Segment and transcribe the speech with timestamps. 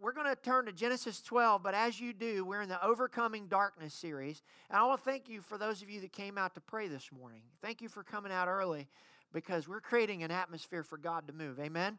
[0.00, 3.46] we're going to turn to Genesis 12, but as you do, we're in the Overcoming
[3.46, 4.42] Darkness series.
[4.70, 6.88] And I want to thank you for those of you that came out to pray
[6.88, 7.40] this morning.
[7.62, 8.86] Thank you for coming out early
[9.32, 11.58] because we're creating an atmosphere for God to move.
[11.58, 11.98] Amen.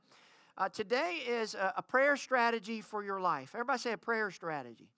[0.57, 3.51] Uh, today is a, a, prayer strategy for your life.
[3.53, 4.89] Everybody say a prayer strategy.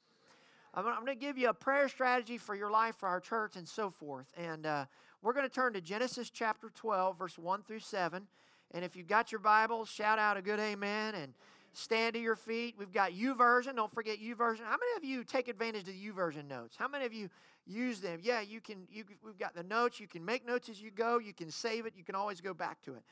[0.74, 3.56] I'm, I'm going to give you a prayer strategy for your life, for our church,
[3.56, 4.28] and so forth.
[4.38, 4.86] And uh,
[5.22, 8.28] we're going to turn to Genesis chapter 12, verse 1 through 7.
[8.74, 11.34] And if you've got your Bible, shout out a good amen and
[11.74, 12.76] stand to your feet.
[12.78, 13.76] We've got YouVersion.
[13.76, 14.62] Don't forget U YouVersion.
[14.64, 16.76] How many of you take advantage of the U YouVersion notes?
[16.78, 17.30] How many of you
[17.66, 18.20] use them?
[18.22, 18.88] Yeah, you can.
[18.90, 20.00] You, we've got the notes.
[20.00, 21.20] You can make notes as you go.
[21.20, 21.94] You can save it.
[21.96, 23.04] You can always go back to it.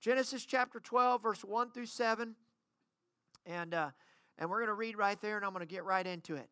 [0.00, 2.34] Genesis chapter 12, verse 1 through 7.
[3.46, 3.90] And, uh,
[4.38, 6.48] and we're going to read right there, and I'm going to get right into it.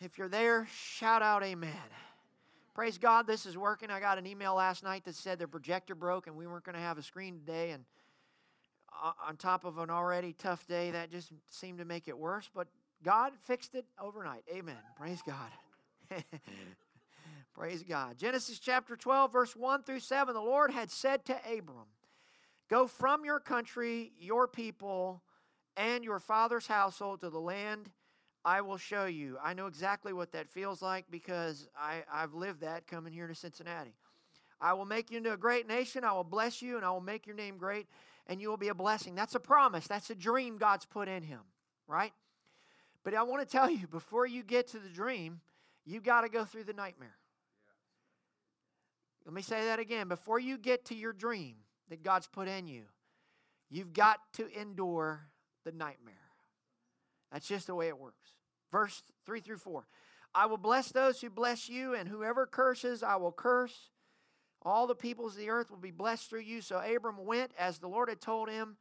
[0.00, 1.72] If you're there, shout out amen.
[2.72, 3.90] Praise God, this is working.
[3.90, 6.76] I got an email last night that said their projector broke and we weren't going
[6.76, 7.72] to have a screen today.
[7.72, 7.84] And
[9.26, 12.48] on top of an already tough day, that just seemed to make it worse.
[12.54, 12.68] But
[13.02, 14.42] God fixed it overnight.
[14.52, 14.76] Amen.
[14.96, 15.50] Praise God.
[17.54, 18.18] Praise God.
[18.18, 20.34] Genesis chapter 12, verse 1 through 7.
[20.34, 21.86] The Lord had said to Abram,
[22.68, 25.22] Go from your country, your people,
[25.76, 27.90] and your father's household to the land
[28.44, 29.36] I will show you.
[29.42, 33.34] I know exactly what that feels like because I, I've lived that coming here to
[33.34, 33.94] Cincinnati.
[34.60, 36.04] I will make you into a great nation.
[36.04, 37.86] I will bless you and I will make your name great
[38.26, 39.14] and you will be a blessing.
[39.14, 39.86] That's a promise.
[39.86, 41.40] That's a dream God's put in him,
[41.86, 42.12] right?
[43.04, 45.40] But I want to tell you before you get to the dream,
[45.84, 47.16] you got to go through the nightmare.
[49.24, 50.08] Let me say that again.
[50.08, 51.56] Before you get to your dream
[51.88, 52.82] that God's put in you,
[53.70, 55.28] you've got to endure
[55.64, 56.14] the nightmare.
[57.32, 58.32] That's just the way it works.
[58.72, 59.86] Verse 3 through 4.
[60.34, 63.90] I will bless those who bless you, and whoever curses, I will curse.
[64.62, 66.60] All the peoples of the earth will be blessed through you.
[66.60, 68.76] So Abram went as the Lord had told him,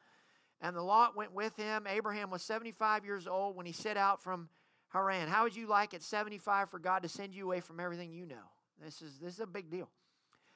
[0.59, 1.85] and the Lot went with him.
[1.87, 4.49] Abraham was 75 years old when he set out from
[4.89, 5.27] Haran.
[5.27, 8.25] How would you like at 75 for God to send you away from everything you
[8.25, 8.35] know?
[8.83, 9.89] This is, this is a big deal.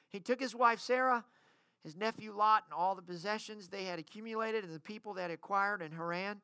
[0.08, 1.24] He took his wife Sarah,
[1.82, 5.82] his nephew Lot, and all the possessions they had accumulated and the people that acquired
[5.82, 6.40] in Haran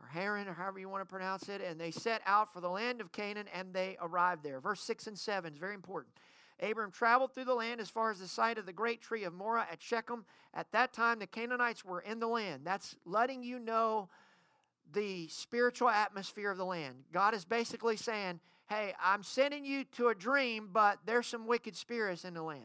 [0.00, 2.70] or Haran, or however you want to pronounce it, and they set out for the
[2.70, 4.60] land of Canaan and they arrived there.
[4.60, 6.14] Verse 6 and 7 is very important.
[6.62, 9.32] Abram traveled through the land as far as the site of the great tree of
[9.32, 10.24] Moreh at Shechem.
[10.54, 12.62] At that time, the Canaanites were in the land.
[12.64, 14.08] That's letting you know
[14.92, 16.96] the spiritual atmosphere of the land.
[17.12, 21.76] God is basically saying, Hey, I'm sending you to a dream, but there's some wicked
[21.76, 22.64] spirits in the land.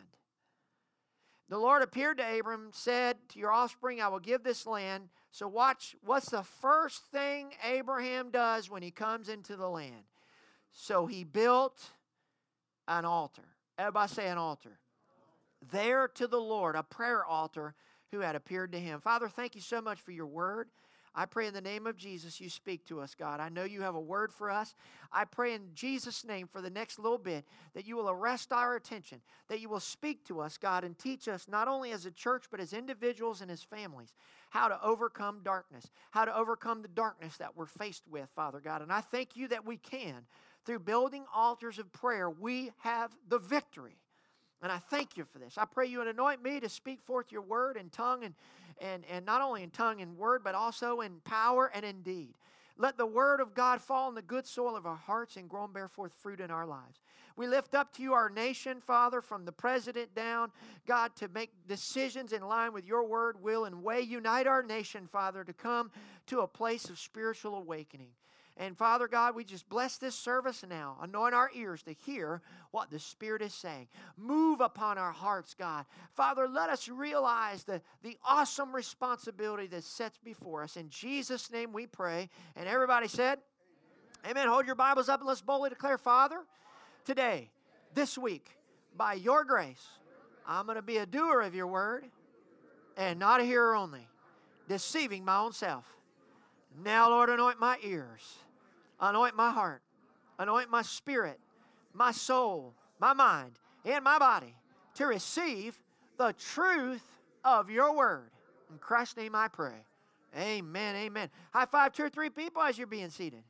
[1.50, 5.10] The Lord appeared to Abram, said, To your offspring I will give this land.
[5.32, 10.06] So, watch what's the first thing Abraham does when he comes into the land?
[10.74, 11.92] So, he built
[12.88, 13.55] an altar.
[13.78, 14.80] Everybody say an altar.
[15.72, 17.76] There to the Lord, a prayer altar
[18.12, 19.00] who had appeared to him.
[19.00, 20.70] Father, thank you so much for your word.
[21.18, 23.40] I pray in the name of Jesus you speak to us, God.
[23.40, 24.76] I know you have a word for us.
[25.14, 28.76] I pray in Jesus' name for the next little bit that you will arrest our
[28.76, 32.12] attention, that you will speak to us, God, and teach us not only as a
[32.12, 34.14] church, but as individuals and as families
[34.50, 38.82] how to overcome darkness, how to overcome the darkness that we're faced with, Father God.
[38.82, 40.26] And I thank you that we can.
[40.66, 43.98] Through building altars of prayer, we have the victory.
[44.62, 45.58] And I thank you for this.
[45.58, 48.34] I pray you would anoint me to speak forth your word in tongue and,
[48.80, 52.34] and, and not only in tongue and word, but also in power and in deed.
[52.78, 55.64] Let the word of God fall in the good soil of our hearts and grow
[55.64, 57.00] and bear forth fruit in our lives.
[57.38, 60.52] We lift up to you our nation, Father, from the president down,
[60.88, 64.02] God, to make decisions in line with your word, will, and way.
[64.02, 65.92] Unite our nation, Father, to come
[66.28, 68.10] to a place of spiritual awakening.
[68.58, 70.98] And Father God, we just bless this service now.
[71.02, 73.88] Anoint our ears to hear what the Spirit is saying.
[74.18, 75.86] Move upon our hearts, God.
[76.14, 80.78] Father, let us realize the, the awesome responsibility that sets before us.
[80.78, 82.30] In Jesus' name we pray.
[82.56, 83.40] And everybody said,
[84.24, 84.38] Amen.
[84.38, 84.48] Amen.
[84.48, 86.40] Hold your Bibles up and let's boldly declare, Father,
[87.04, 87.50] today,
[87.94, 88.50] this week,
[88.96, 89.86] by your grace,
[90.48, 92.06] I'm going to be a doer of your word
[92.96, 94.08] and not a hearer only,
[94.70, 95.98] deceiving my own self.
[96.84, 98.40] Now, Lord, anoint my ears,
[99.00, 99.82] anoint my heart,
[100.40, 101.40] anoint my spirit,
[101.94, 103.52] my soul, my mind,
[103.84, 104.56] and my body
[104.96, 105.76] to receive
[106.18, 107.04] the truth
[107.44, 108.32] of your word.
[108.72, 109.86] In Christ's name I pray.
[110.38, 110.96] Amen.
[110.96, 111.30] Amen.
[111.54, 113.44] High five two or three people as you're being seated.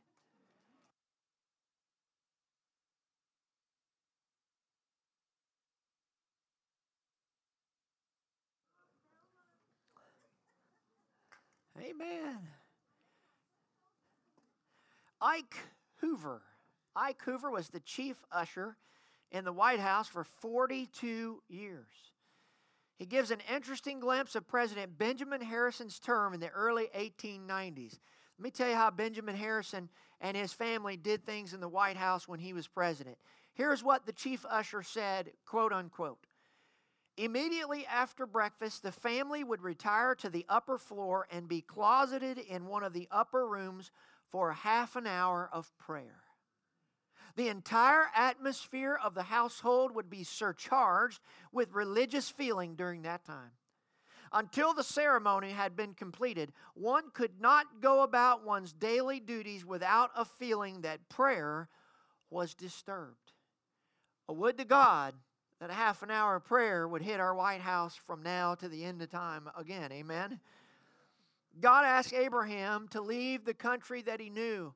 [11.80, 12.40] Amen.
[15.26, 15.56] Ike
[16.02, 16.44] Hoover.
[16.96, 18.78] Ike Hoover was the chief usher
[19.32, 21.88] in the White House for 42 years.
[23.00, 27.98] He gives an interesting glimpse of President Benjamin Harrison's term in the early 1890s.
[28.38, 29.90] Let me tell you how Benjamin Harrison
[30.22, 33.18] and his family did things in the White House when he was president.
[33.56, 36.28] Here's what the chief usher said, quote unquote.
[37.18, 42.68] Immediately after breakfast, the family would retire to the upper floor and be closeted in
[42.68, 43.90] one of the upper rooms
[44.30, 46.22] for a half an hour of prayer.
[47.36, 51.20] The entire atmosphere of the household would be surcharged
[51.52, 53.52] with religious feeling during that time.
[54.32, 60.12] Until the ceremony had been completed, one could not go about one's daily duties without
[60.16, 61.70] a feeling that prayer
[62.30, 63.34] was disturbed.
[64.28, 65.14] A would to God
[65.60, 68.68] that a half an hour of prayer would hit our White House from now to
[68.68, 69.92] the end of time again.
[69.92, 70.40] Amen.
[71.60, 74.74] God asked Abraham to leave the country that he knew,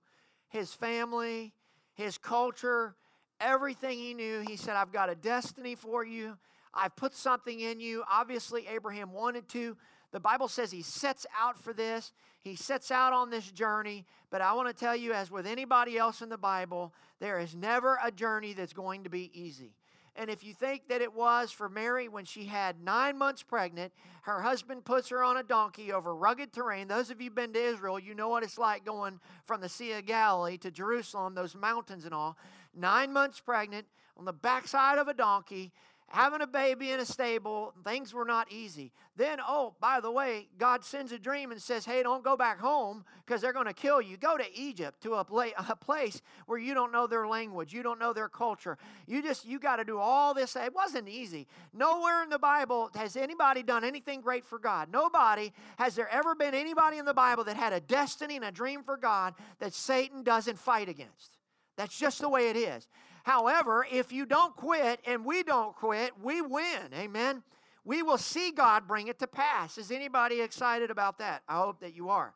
[0.47, 1.53] his family,
[1.93, 2.95] his culture,
[3.41, 4.39] everything he knew.
[4.47, 6.37] He said, I've got a destiny for you.
[6.73, 8.03] I've put something in you.
[8.09, 9.75] Obviously, Abraham wanted to.
[10.11, 12.13] The Bible says he sets out for this.
[12.41, 14.05] He sets out on this journey.
[14.29, 17.55] But I want to tell you, as with anybody else in the Bible, there is
[17.55, 19.75] never a journey that's going to be easy.
[20.19, 23.93] And if you think that it was for Mary when she had nine months pregnant,
[24.23, 26.89] her husband puts her on a donkey over rugged terrain.
[26.89, 29.93] Those of you been to Israel, you know what it's like going from the Sea
[29.93, 32.37] of Galilee to Jerusalem, those mountains and all.
[32.75, 33.87] Nine months pregnant
[34.17, 35.71] on the backside of a donkey
[36.09, 38.91] having a baby in a stable, things were not easy.
[39.15, 42.59] Then, oh, by the way, God sends a dream and says, hey, don't go back
[42.59, 44.17] home because they're going to kill you.
[44.17, 45.25] Go to Egypt, to a,
[45.69, 48.77] a place where you don't know their language, you don't know their culture.
[49.07, 50.55] You just, you got to do all this.
[50.55, 51.47] It wasn't easy.
[51.73, 54.89] Nowhere in the Bible has anybody done anything great for God.
[54.91, 58.51] Nobody, has there ever been anybody in the Bible that had a destiny and a
[58.51, 61.37] dream for God that Satan doesn't fight against?
[61.77, 62.87] That's just the way it is.
[63.29, 66.91] However, if you don't quit and we don't quit, we win.
[66.95, 67.43] Amen.
[67.85, 69.77] We will see God bring it to pass.
[69.77, 71.43] Is anybody excited about that?
[71.47, 72.33] I hope that you are.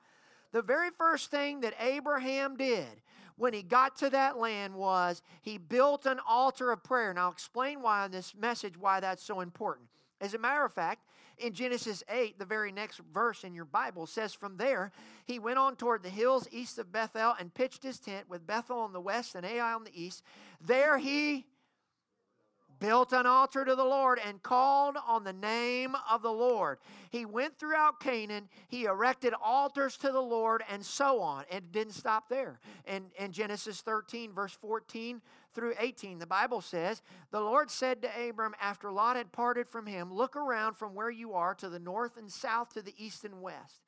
[0.52, 3.02] The very first thing that Abraham did
[3.38, 7.10] when he got to that land was he built an altar of prayer.
[7.10, 9.88] And I'll explain why in this message why that's so important.
[10.22, 11.08] As a matter of fact,
[11.38, 14.92] in Genesis 8, the very next verse in your Bible says, From there
[15.26, 18.80] he went on toward the hills east of Bethel and pitched his tent with Bethel
[18.80, 20.24] on the west and Ai on the east.
[20.62, 21.46] There he
[22.80, 26.80] built an altar to the Lord and called on the name of the Lord.
[27.12, 31.46] He went throughout Canaan, he erected altars to the Lord, and so on.
[31.50, 32.60] And didn't stop there.
[32.86, 35.22] And in Genesis 13, verse 14
[35.54, 37.02] through 18, the Bible says,
[37.32, 41.10] The Lord said to Abram after Lot had parted from him, Look around from where
[41.10, 43.82] you are to the north and south, to the east and west.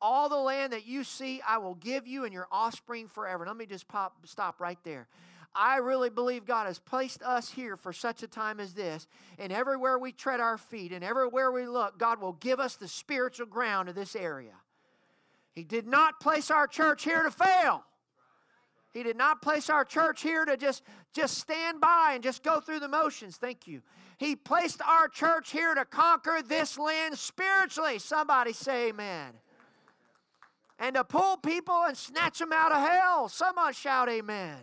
[0.00, 3.46] All the land that you see, I will give you and your offspring forever.
[3.46, 5.06] Let me just pop, stop right there.
[5.54, 9.06] I really believe God has placed us here for such a time as this.
[9.38, 12.88] And everywhere we tread our feet and everywhere we look, God will give us the
[12.88, 14.54] spiritual ground of this area.
[15.52, 17.84] He did not place our church here to fail.
[18.92, 20.82] He did not place our church here to just,
[21.14, 23.36] just stand by and just go through the motions.
[23.36, 23.80] Thank you.
[24.18, 27.98] He placed our church here to conquer this land spiritually.
[27.98, 29.32] Somebody say amen.
[30.78, 33.28] And to pull people and snatch them out of hell.
[33.28, 34.58] Someone shout amen.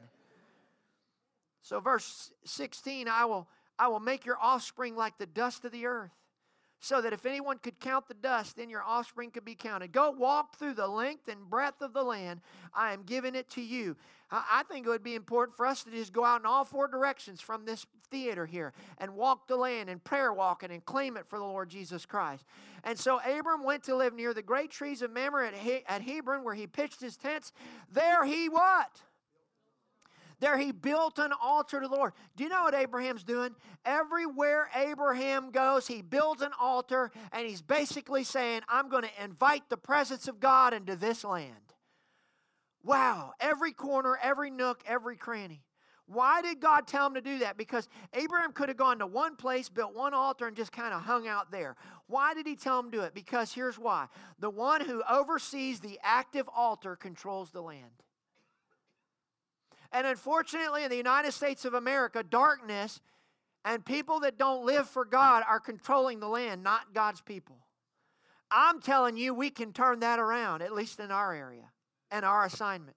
[1.61, 3.47] So, verse 16, I will,
[3.77, 6.11] I will make your offspring like the dust of the earth,
[6.79, 9.91] so that if anyone could count the dust, then your offspring could be counted.
[9.91, 12.41] Go walk through the length and breadth of the land.
[12.73, 13.97] I am giving it to you.
[14.31, 16.87] I think it would be important for us to just go out in all four
[16.87, 21.25] directions from this theater here and walk the land and prayer walking and claim it
[21.25, 22.45] for the Lord Jesus Christ.
[22.83, 26.01] And so Abram went to live near the great trees of Mamre at, he- at
[26.03, 27.51] Hebron, where he pitched his tents.
[27.91, 29.01] There he what?
[30.39, 32.13] There he built an altar to the Lord.
[32.35, 33.55] Do you know what Abraham's doing?
[33.85, 39.69] Everywhere Abraham goes, he builds an altar and he's basically saying, I'm going to invite
[39.69, 41.53] the presence of God into this land.
[42.83, 45.61] Wow, every corner, every nook, every cranny.
[46.05, 47.55] Why did God tell him to do that?
[47.55, 51.01] Because Abraham could have gone to one place, built one altar, and just kind of
[51.01, 51.75] hung out there.
[52.07, 53.13] Why did he tell him to do it?
[53.13, 54.07] Because here's why
[54.39, 57.91] the one who oversees the active altar controls the land.
[59.91, 63.01] And unfortunately, in the United States of America, darkness
[63.65, 67.57] and people that don't live for God are controlling the land, not God's people.
[68.51, 71.69] I'm telling you, we can turn that around, at least in our area
[72.09, 72.95] and our assignment.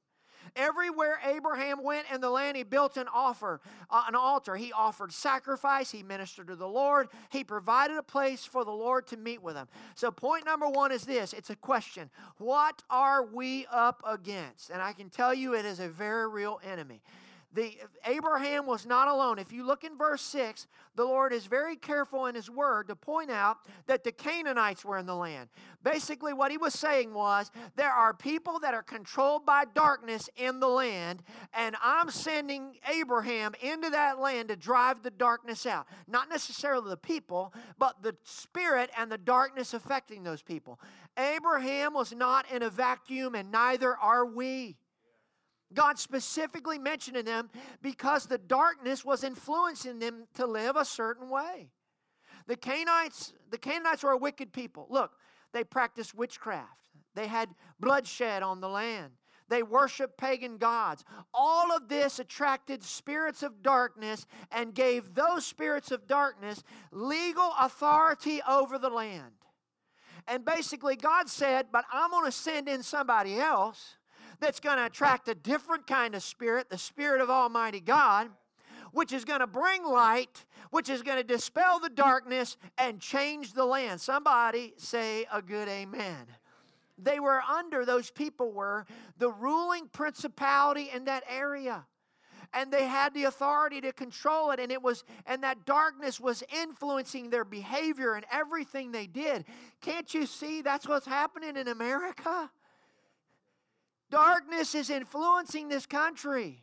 [0.56, 4.56] Everywhere Abraham went in the land, he built an offer, uh, an altar.
[4.56, 5.90] He offered sacrifice.
[5.90, 7.08] He ministered to the Lord.
[7.30, 9.68] He provided a place for the Lord to meet with him.
[9.94, 12.10] So, point number one is this: it's a question.
[12.38, 14.70] What are we up against?
[14.70, 17.00] And I can tell you, it is a very real enemy.
[17.54, 19.38] The Abraham was not alone.
[19.38, 22.96] If you look in verse 6, the Lord is very careful in his word to
[22.96, 25.50] point out that the Canaanites were in the land.
[25.82, 30.60] Basically, what he was saying was there are people that are controlled by darkness in
[30.60, 35.86] the land, and I'm sending Abraham into that land to drive the darkness out.
[36.08, 40.80] Not necessarily the people, but the spirit and the darkness affecting those people.
[41.18, 44.76] Abraham was not in a vacuum, and neither are we.
[45.74, 47.50] God specifically mentioned them
[47.82, 51.70] because the darkness was influencing them to live a certain way.
[52.46, 54.86] The Canaanites, the Canaanites were a wicked people.
[54.90, 55.12] Look,
[55.52, 56.88] they practiced witchcraft.
[57.14, 59.12] They had bloodshed on the land.
[59.48, 61.04] They worshiped pagan gods.
[61.34, 68.40] All of this attracted spirits of darkness and gave those spirits of darkness legal authority
[68.48, 69.32] over the land.
[70.26, 73.96] And basically, God said, But I'm going to send in somebody else
[74.42, 78.28] that's going to attract a different kind of spirit, the Spirit of Almighty God,
[78.92, 83.54] which is going to bring light, which is going to dispel the darkness and change
[83.54, 84.00] the land.
[84.00, 86.26] Somebody say a good amen.
[86.98, 88.84] They were under, those people were,
[89.18, 91.86] the ruling principality in that area
[92.54, 96.42] and they had the authority to control it and it was and that darkness was
[96.62, 99.46] influencing their behavior and everything they did
[99.80, 102.50] can't you see that's what's happening in america
[104.12, 106.62] Darkness is influencing this country.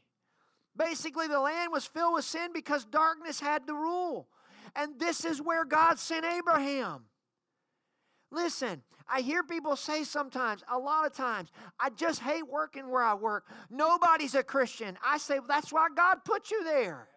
[0.78, 4.28] Basically, the land was filled with sin because darkness had the rule.
[4.76, 7.06] And this is where God sent Abraham.
[8.32, 13.02] Listen, I hear people say sometimes, a lot of times, I just hate working where
[13.02, 13.48] I work.
[13.72, 14.96] Nobody's a Christian.
[15.04, 17.08] I say, well, that's why God put you there.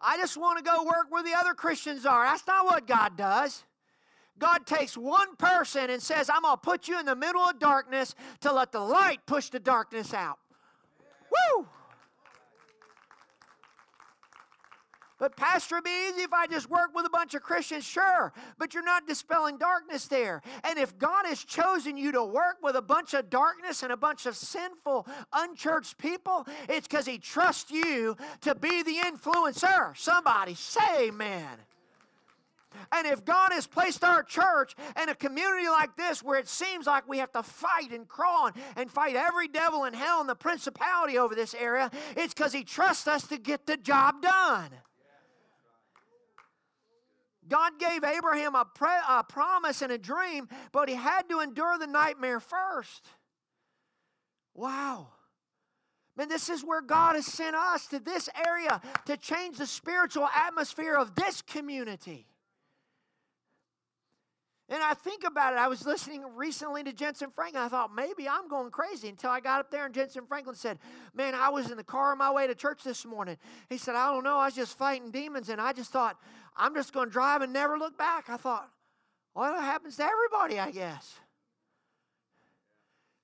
[0.00, 2.24] I just want to go work where the other Christians are.
[2.24, 3.62] That's not what God does.
[4.38, 7.58] God takes one person and says, I'm going to put you in the middle of
[7.58, 10.38] darkness to let the light push the darkness out.
[11.30, 11.66] Woo!
[15.18, 17.84] But, Pastor, it'd be easy if I just work with a bunch of Christians.
[17.84, 20.42] Sure, but you're not dispelling darkness there.
[20.62, 23.96] And if God has chosen you to work with a bunch of darkness and a
[23.96, 29.96] bunch of sinful, unchurched people, it's because He trusts you to be the influencer.
[29.96, 31.67] Somebody say amen.
[32.92, 36.86] And if God has placed our church in a community like this where it seems
[36.86, 40.34] like we have to fight and crawl and fight every devil in hell and the
[40.34, 44.70] principality over this area, it's because He trusts us to get the job done.
[47.48, 51.78] God gave Abraham a, pre- a promise and a dream, but he had to endure
[51.78, 53.06] the nightmare first.
[54.54, 55.08] Wow.
[56.16, 60.28] Man, this is where God has sent us to this area to change the spiritual
[60.34, 62.26] atmosphere of this community.
[64.70, 65.58] And I think about it.
[65.58, 67.62] I was listening recently to Jentezen Franklin.
[67.62, 70.78] I thought maybe I'm going crazy until I got up there and Jentezen Franklin said,
[71.14, 73.38] Man, I was in the car on my way to church this morning.
[73.70, 74.36] He said, I don't know.
[74.36, 75.48] I was just fighting demons.
[75.48, 76.18] And I just thought,
[76.54, 78.28] I'm just going to drive and never look back.
[78.28, 78.68] I thought,
[79.34, 81.18] well, it happens to everybody, I guess.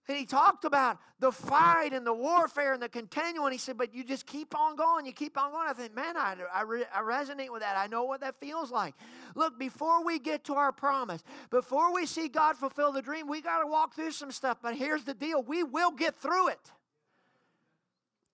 [0.06, 3.52] And he talked about the fight and the warfare and the continuing.
[3.52, 5.06] He said, but you just keep on going.
[5.06, 5.66] You keep on going.
[5.66, 7.78] I think, man, I, I, re- I, resonate with that.
[7.78, 8.94] I know what that feels like.
[9.34, 13.40] Look, before we get to our promise, before we see God fulfill the dream, we
[13.40, 14.58] got to walk through some stuff.
[14.62, 16.70] But here's the deal we will get through it.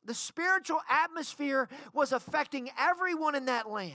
[0.05, 3.95] The spiritual atmosphere was affecting everyone in that land.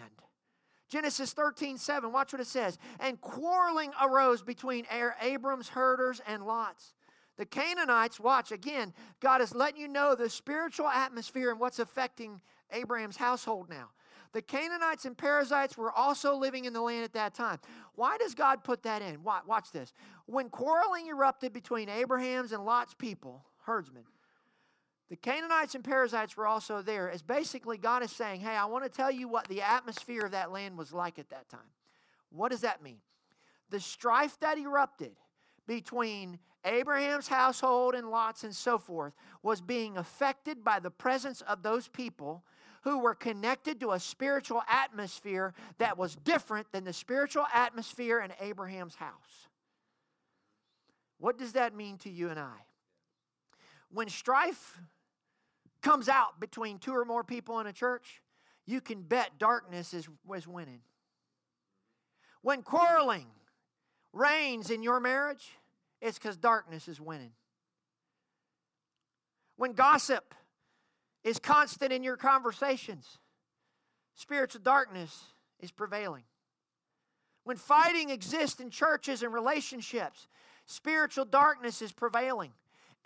[0.88, 2.78] Genesis 13, 7, watch what it says.
[3.02, 4.86] And quarreling arose between
[5.20, 6.94] Abram's herders and Lot's.
[7.38, 12.42] The Canaanites, watch again, God is letting you know the spiritual atmosphere and what's affecting
[12.72, 13.90] Abraham's household now.
[14.32, 17.58] The Canaanites and Perizzites were also living in the land at that time.
[17.96, 19.24] Why does God put that in?
[19.24, 19.94] Watch this.
[20.26, 24.04] When quarreling erupted between Abraham's and Lot's people, herdsmen,
[25.10, 27.10] the Canaanites and Perizzites were also there.
[27.10, 30.32] As basically God is saying, Hey, I want to tell you what the atmosphere of
[30.32, 31.72] that land was like at that time.
[32.30, 32.98] What does that mean?
[33.70, 35.16] The strife that erupted
[35.68, 41.64] between Abraham's household and Lot's and so forth was being affected by the presence of
[41.64, 42.44] those people
[42.84, 48.32] who were connected to a spiritual atmosphere that was different than the spiritual atmosphere in
[48.40, 49.48] Abraham's house.
[51.18, 52.58] What does that mean to you and I?
[53.90, 54.80] When strife
[55.82, 58.22] comes out between two or more people in a church,
[58.66, 60.82] you can bet darkness is, is winning.
[62.42, 63.28] When quarreling
[64.14, 65.50] reigns in your marriage,
[66.06, 67.32] it's because darkness is winning.
[69.58, 70.36] When gossip
[71.24, 73.18] is constant in your conversations,
[74.14, 75.24] spiritual darkness
[75.60, 76.24] is prevailing.
[77.44, 80.28] When fighting exists in churches and relationships,
[80.68, 82.52] spiritual darkness is prevailing.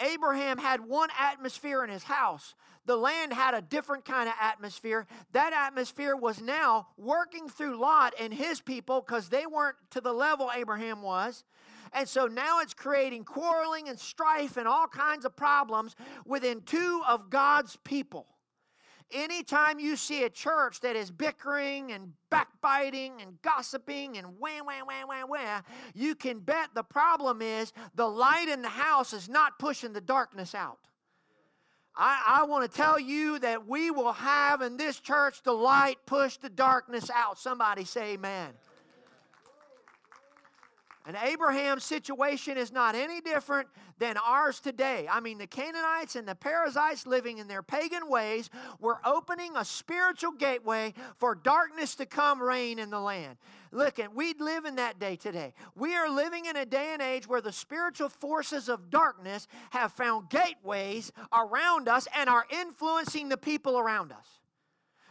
[0.01, 2.55] Abraham had one atmosphere in his house.
[2.85, 5.07] The land had a different kind of atmosphere.
[5.33, 10.13] That atmosphere was now working through Lot and his people because they weren't to the
[10.13, 11.43] level Abraham was.
[11.93, 17.01] And so now it's creating quarreling and strife and all kinds of problems within two
[17.07, 18.27] of God's people.
[19.11, 24.85] Anytime you see a church that is bickering and backbiting and gossiping and wham, wham,
[24.85, 25.63] wham, wham, wham,
[25.95, 30.01] you can bet the problem is the light in the house is not pushing the
[30.01, 30.77] darkness out.
[31.95, 35.97] I, I want to tell you that we will have in this church the light
[36.05, 37.39] push the darkness out.
[37.39, 38.51] Somebody say amen.
[41.05, 43.67] And Abraham's situation is not any different
[43.99, 45.07] than ours today.
[45.09, 49.63] I mean, the Canaanites and the Perizzites living in their pagan ways were opening a
[49.63, 53.37] spiritual gateway for darkness to come reign in the land.
[53.71, 55.53] Look, and we live in that day today.
[55.75, 59.93] We are living in a day and age where the spiritual forces of darkness have
[59.93, 64.39] found gateways around us and are influencing the people around us.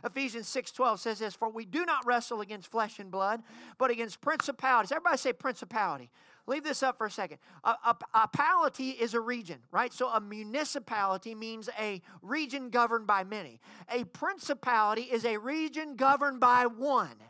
[0.04, 3.42] Ephesians 6:12 says this, "For we do not wrestle against flesh and blood,
[3.78, 6.10] but against principalities." Everybody say principality.
[6.46, 7.38] Leave this up for a second.
[7.62, 9.92] A, a, a polity is a region, right?
[9.92, 13.60] So a municipality means a region governed by many.
[13.90, 17.22] A principality is a region governed by one.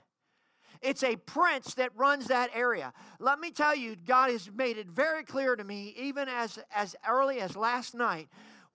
[0.80, 2.92] It's a prince that runs that area.
[3.18, 6.94] Let me tell you, God has made it very clear to me, even as, as
[7.08, 8.28] early as last night,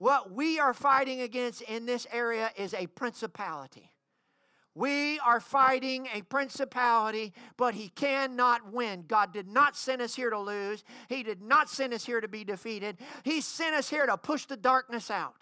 [0.04, 3.90] what we are fighting against in this area is a principality.
[4.76, 9.06] We are fighting a principality, but he cannot win.
[9.08, 10.84] God did not send us here to lose.
[11.08, 12.98] He did not send us here to be defeated.
[13.24, 15.38] He sent us here to push the darkness out.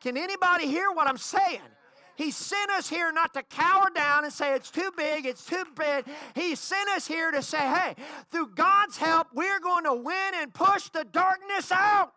[0.00, 1.60] Can anybody hear what I'm saying?
[2.16, 5.64] He sent us here not to cower down and say it's too big, it's too
[5.76, 6.06] big.
[6.34, 7.94] He sent us here to say, hey,
[8.30, 12.12] through God's help, we're going to win and push the darkness out.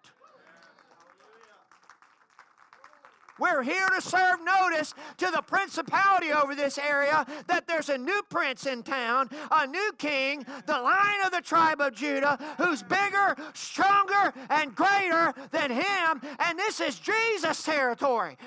[3.39, 8.22] We're here to serve notice to the principality over this area that there's a new
[8.29, 13.36] prince in town, a new king, the lion of the tribe of Judah, who's bigger,
[13.53, 16.22] stronger, and greater than him.
[16.39, 18.38] And this is Jesus' territory.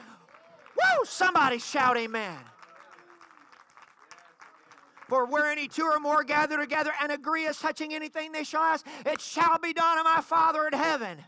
[0.76, 1.04] Woo!
[1.04, 2.38] Somebody shout amen.
[5.08, 8.62] For where any two or more gather together and agree as touching anything they shall
[8.62, 11.18] ask, it shall be done of my Father in heaven.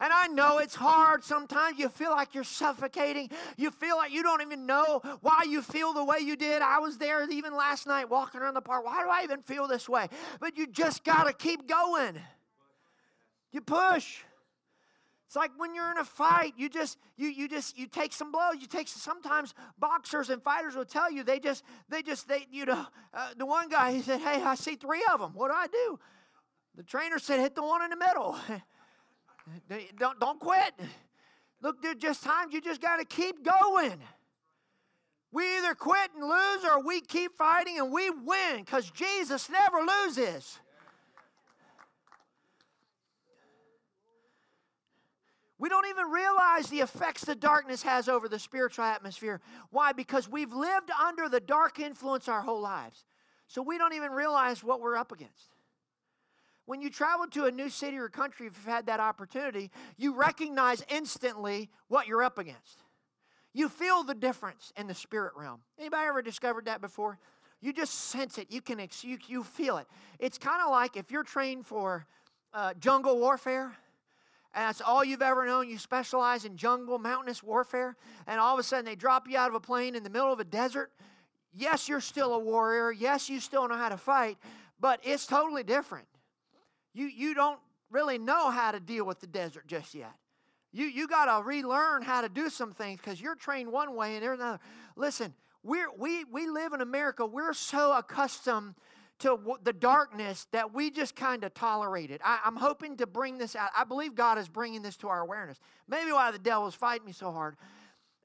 [0.00, 1.78] And I know it's hard sometimes.
[1.78, 3.28] You feel like you're suffocating.
[3.58, 6.62] You feel like you don't even know why you feel the way you did.
[6.62, 8.86] I was there even last night walking around the park.
[8.86, 10.08] Why do I even feel this way?
[10.40, 12.18] But you just got to keep going.
[13.52, 14.22] You push.
[15.30, 18.32] It's like when you're in a fight, you just you you just you take some
[18.32, 18.56] blows.
[18.58, 22.66] You take sometimes boxers and fighters will tell you they just they just they you
[22.66, 25.30] know uh, the one guy he said, "Hey, I see three of them.
[25.34, 26.00] What do I do?"
[26.74, 28.36] The trainer said, "Hit the one in the middle.
[30.00, 30.74] don't don't quit.
[31.62, 34.00] Look, there's just times you just got to keep going."
[35.30, 39.78] We either quit and lose or we keep fighting and we win because Jesus never
[39.78, 40.58] loses.
[45.60, 49.42] We don't even realize the effects the darkness has over the spiritual atmosphere.
[49.68, 49.92] Why?
[49.92, 53.04] Because we've lived under the dark influence our whole lives.
[53.46, 55.54] So we don't even realize what we're up against.
[56.64, 60.14] When you travel to a new city or country, if you've had that opportunity, you
[60.14, 62.82] recognize instantly what you're up against.
[63.52, 65.60] You feel the difference in the spirit realm.
[65.78, 67.18] Anybody ever discovered that before?
[67.60, 68.50] You just sense it.
[68.50, 69.86] You can you, you feel it.
[70.18, 72.06] It's kind of like if you're trained for
[72.54, 73.76] uh, jungle warfare
[74.54, 75.68] and that's all you've ever known.
[75.68, 79.48] You specialize in jungle, mountainous warfare, and all of a sudden they drop you out
[79.48, 80.90] of a plane in the middle of a desert.
[81.52, 82.92] Yes, you're still a warrior.
[82.92, 84.38] Yes, you still know how to fight,
[84.80, 86.06] but it's totally different.
[86.92, 87.60] You, you don't
[87.90, 90.12] really know how to deal with the desert just yet.
[90.72, 94.14] You, you got to relearn how to do some things because you're trained one way
[94.14, 94.60] and there's another.
[94.96, 97.26] Listen, we're, we, we live in America.
[97.26, 98.74] We're so accustomed
[99.20, 102.20] to the darkness that we just kind of tolerated.
[102.24, 103.70] I, am hoping to bring this out.
[103.76, 105.58] I believe God is bringing this to our awareness.
[105.88, 107.56] Maybe why the devil's fighting me so hard.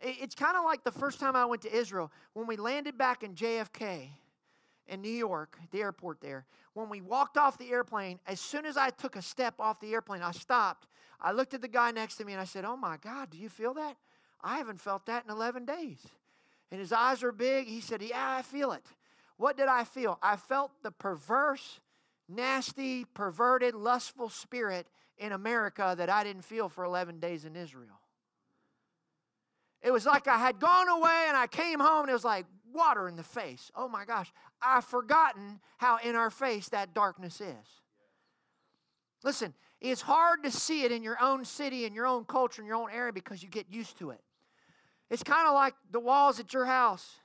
[0.01, 2.97] It, it's kind of like the first time I went to Israel when we landed
[2.97, 4.09] back in JFK
[4.87, 6.45] in New York, the airport there.
[6.73, 9.93] When we walked off the airplane, as soon as I took a step off the
[9.93, 10.87] airplane, I stopped.
[11.21, 13.37] I looked at the guy next to me and I said, Oh my God, do
[13.37, 13.95] you feel that?
[14.41, 15.99] I haven't felt that in 11 days.
[16.71, 17.67] And his eyes were big.
[17.67, 18.85] He said, Yeah, I feel it.
[19.37, 20.17] What did I feel?
[20.21, 21.79] I felt the perverse,
[22.29, 27.99] nasty, perverted, lustful spirit in America that I didn't feel for 11 days in Israel.
[29.81, 32.45] It was like I had gone away and I came home and it was like
[32.73, 33.71] water in the face.
[33.75, 37.81] Oh my gosh, I've forgotten how in our face that darkness is.
[39.23, 42.67] Listen, it's hard to see it in your own city, in your own culture, in
[42.67, 44.21] your own area because you get used to it.
[45.09, 47.19] It's kind of like the walls at your house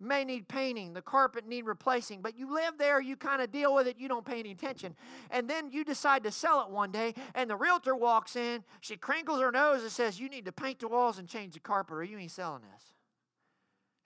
[0.00, 3.74] may need painting, the carpet need replacing, but you live there, you kind of deal
[3.74, 4.94] with it, you don't pay any attention.
[5.30, 8.96] And then you decide to sell it one day, and the realtor walks in, she
[8.96, 11.96] crinkles her nose and says, You need to paint the walls and change the carpet,
[11.96, 12.92] or you ain't selling this.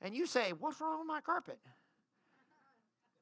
[0.00, 1.58] And you say, What's wrong with my carpet?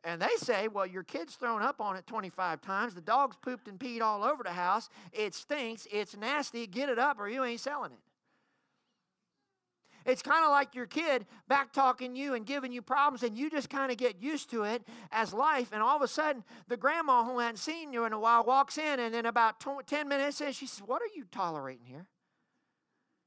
[0.04, 3.68] And they say, Well, your kid's thrown up on it 25 times, the dog's pooped
[3.68, 7.44] and peed all over the house, it stinks, it's nasty, get it up, or you
[7.44, 7.98] ain't selling it.
[10.04, 13.50] It's kind of like your kid back talking you and giving you problems, and you
[13.50, 14.82] just kind of get used to it
[15.12, 15.70] as life.
[15.72, 18.78] And all of a sudden, the grandma who hadn't seen you in a while walks
[18.78, 22.06] in, and then about 10 minutes in, she says, What are you tolerating here?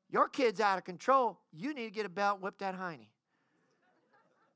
[0.09, 1.39] Your kid's out of control.
[1.53, 2.75] You need to get a belt, whip that.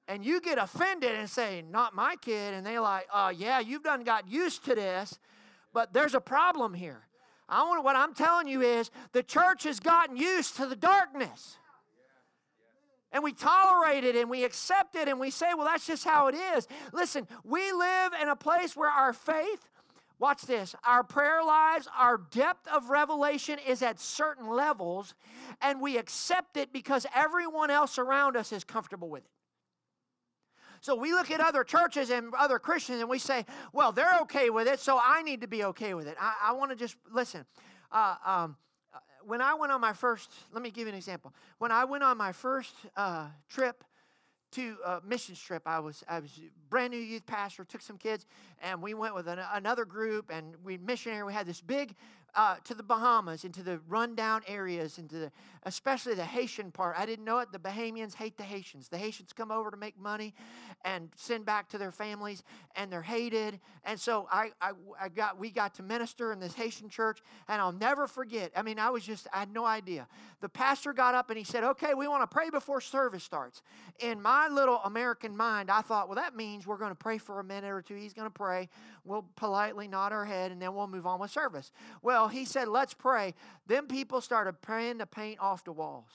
[0.07, 2.53] And you get offended and say, Not my kid.
[2.53, 5.19] And they're like, Oh, yeah, you've done got used to this,
[5.73, 7.07] but there's a problem here.
[7.47, 11.57] I want what I'm telling you is the church has gotten used to the darkness
[13.15, 16.27] and we tolerate it and we accept it and we say, well, that's just how
[16.27, 16.67] it is.
[16.91, 19.69] Listen, we live in a place where our faith,
[20.19, 25.15] watch this, our prayer lives, our depth of revelation is at certain levels,
[25.61, 29.31] and we accept it because everyone else around us is comfortable with it.
[30.81, 34.49] So we look at other churches and other Christians and we say, well, they're okay
[34.49, 36.17] with it, so I need to be okay with it.
[36.19, 37.45] I, I want to just listen.
[37.93, 38.57] Uh, um,
[39.25, 41.33] when I went on my first, let me give you an example.
[41.57, 43.83] When I went on my first uh, trip
[44.51, 48.25] to a mission trip, I was I was brand new youth pastor, took some kids,
[48.61, 51.23] and we went with an, another group, and we missionary.
[51.23, 51.95] We had this big
[52.35, 55.31] uh, to the Bahamas, into the rundown areas, into the,
[55.63, 56.95] especially the Haitian part.
[56.97, 57.51] I didn't know it.
[57.51, 58.89] The Bahamians hate the Haitians.
[58.89, 60.33] The Haitians come over to make money
[60.83, 62.43] and send back to their families,
[62.75, 63.59] and they're hated.
[63.83, 67.61] And so I, I, I got, we got to minister in this Haitian church, and
[67.61, 68.51] I'll never forget.
[68.55, 70.07] I mean, I was just, I had no idea.
[70.41, 73.63] The pastor got up and he said, "Okay, we want to pray before service starts."
[73.99, 77.39] In my little American mind, I thought, well, that means we're going to pray for
[77.39, 77.95] a minute or two.
[77.95, 78.69] He's going to pray.
[79.05, 81.71] We'll politely nod our head, and then we'll move on with service.
[82.01, 83.33] Well he said, let's pray.
[83.67, 86.09] Then people started praying to paint off the walls.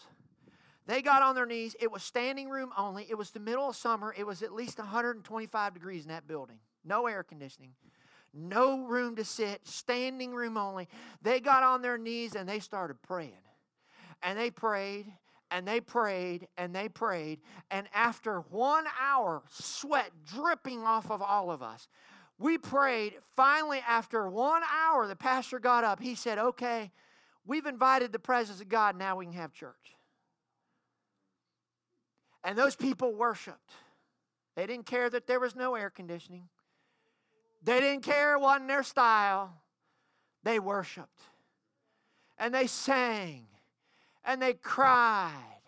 [0.86, 1.76] They got on their knees.
[1.80, 3.06] It was standing room only.
[3.08, 4.14] It was the middle of summer.
[4.16, 6.58] It was at least 125 degrees in that building.
[6.84, 7.74] No air conditioning.
[8.32, 9.66] No room to sit.
[9.66, 10.88] Standing room only.
[11.22, 13.32] They got on their knees and they started praying.
[14.22, 15.06] And they prayed
[15.50, 17.40] and they prayed and they prayed.
[17.70, 21.88] And after one hour, sweat dripping off of all of us,
[22.40, 23.12] we prayed.
[23.36, 26.00] Finally, after one hour, the pastor got up.
[26.00, 26.90] He said, Okay,
[27.46, 28.96] we've invited the presence of God.
[28.96, 29.74] Now we can have church.
[32.42, 33.70] And those people worshiped.
[34.56, 36.48] They didn't care that there was no air conditioning,
[37.62, 39.52] they didn't care it wasn't their style.
[40.42, 41.20] They worshiped.
[42.38, 43.46] And they sang.
[44.24, 45.59] And they cried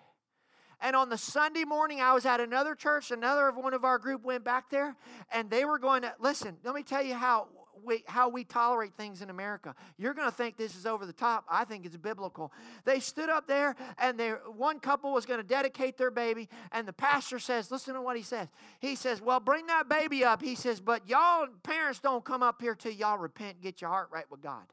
[0.82, 3.12] and on the Sunday morning, I was at another church.
[3.12, 4.96] Another of one of our group went back there,
[5.30, 6.56] and they were going to listen.
[6.64, 7.46] Let me tell you how
[7.84, 9.76] we, how we tolerate things in America.
[9.96, 11.44] You're going to think this is over the top.
[11.48, 12.52] I think it's biblical.
[12.84, 16.86] They stood up there, and they, one couple was going to dedicate their baby, and
[16.86, 18.48] the pastor says, Listen to what he says.
[18.80, 20.42] He says, Well, bring that baby up.
[20.42, 24.08] He says, But y'all parents don't come up here till y'all repent, get your heart
[24.12, 24.64] right with God.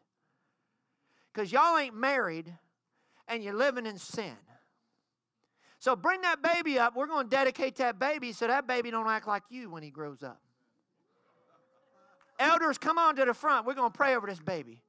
[1.31, 2.51] Because y'all ain't married,
[3.27, 4.35] and you're living in sin.
[5.79, 6.95] So bring that baby up.
[6.95, 9.89] We're going to dedicate that baby so that baby don't act like you when he
[9.89, 10.41] grows up.
[12.37, 13.65] Elders, come on to the front.
[13.65, 14.81] We're going to pray over this baby.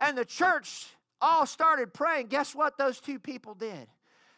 [0.00, 0.86] And the church
[1.20, 2.28] all started praying.
[2.28, 3.88] Guess what those two people did?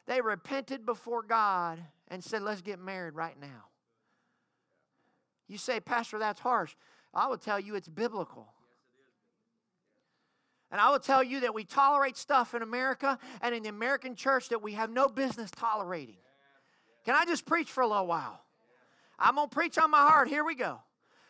[0.06, 3.66] They repented before God and said, Let's get married right now.
[5.48, 6.74] You say, Pastor, that's harsh.
[7.12, 8.52] I will tell you it's biblical.
[10.70, 14.14] And I will tell you that we tolerate stuff in America and in the American
[14.14, 16.16] church that we have no business tolerating.
[17.04, 18.40] Can I just preach for a little while?
[19.18, 20.28] I'm going to preach on my heart.
[20.28, 20.80] Here we go.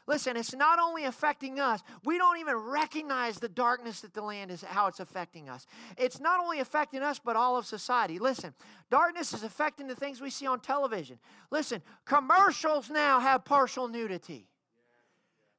[0.07, 4.50] Listen, it's not only affecting us, we don't even recognize the darkness that the land
[4.50, 5.66] is, how it's affecting us.
[5.96, 8.18] It's not only affecting us, but all of society.
[8.18, 8.53] Listen,
[8.90, 11.18] darkness is affecting the things we see on television.
[11.53, 14.48] Listen, commercials now have partial nudity,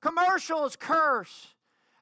[0.01, 1.47] commercials curse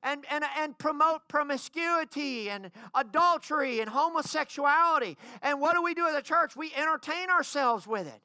[0.03, 5.17] and, and, and promote promiscuity and adultery and homosexuality.
[5.41, 6.55] And what do we do at the church?
[6.55, 8.21] We entertain ourselves with it.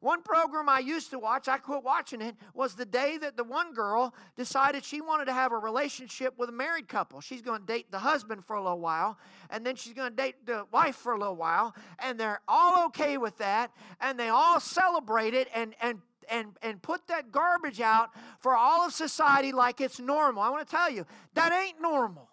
[0.00, 3.44] One program I used to watch, I quit watching it, was the day that the
[3.44, 7.20] one girl decided she wanted to have a relationship with a married couple.
[7.20, 9.18] She's going to date the husband for a little while,
[9.50, 12.86] and then she's going to date the wife for a little while, and they're all
[12.86, 15.98] okay with that, and they all celebrate it, and, and
[16.30, 18.10] and, and put that garbage out
[18.40, 20.42] for all of society like it's normal.
[20.42, 22.28] I want to tell you, that ain't normal.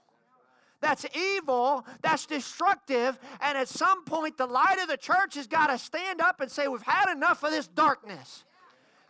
[0.82, 5.68] That's evil, that's destructive, and at some point, the light of the church has got
[5.68, 8.44] to stand up and say, We've had enough of this darkness.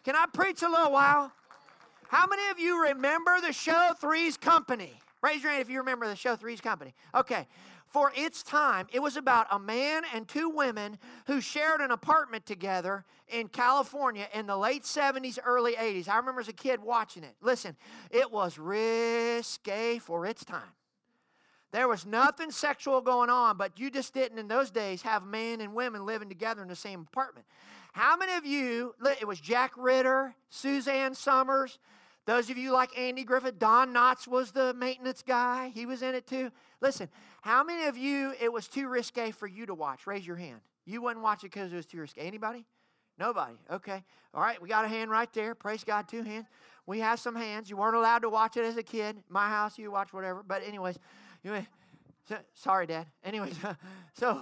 [0.04, 1.32] Can I preach a little while?
[2.10, 4.94] How many of you remember the show Three's Company?
[5.24, 6.94] Raise your hand if you remember the show Three's Company.
[7.16, 7.48] Okay.
[7.94, 12.44] For its time, it was about a man and two women who shared an apartment
[12.44, 16.10] together in California in the late 70s, early 80s.
[16.10, 17.36] I remember as a kid watching it.
[17.40, 17.76] Listen,
[18.10, 20.74] it was risque for its time.
[21.72, 25.62] There was nothing sexual going on, but you just didn't in those days have men
[25.62, 27.46] and women living together in the same apartment.
[27.92, 31.78] How many of you, it was Jack Ritter, Suzanne Somers,
[32.26, 35.72] those of you like Andy Griffith, Don Knotts was the maintenance guy.
[35.74, 36.52] He was in it too.
[36.80, 37.10] Listen,
[37.44, 40.08] how many of you it was too risque for you to watch?
[40.08, 40.62] Raise your hand.
[40.86, 42.22] You wouldn't watch it because it was too risque.
[42.22, 42.64] Anybody?
[43.20, 43.56] Nobody.
[43.70, 44.02] Okay.
[44.34, 45.54] All right, we got a hand right there.
[45.54, 46.48] Praise God, two hands.
[46.86, 47.70] We have some hands.
[47.70, 49.18] You weren't allowed to watch it as a kid.
[49.28, 50.42] My house, you watch whatever.
[50.42, 50.98] But anyways,
[51.44, 51.68] anyway,
[52.30, 53.08] so, sorry, Dad.
[53.26, 53.60] Anyways,
[54.14, 54.42] so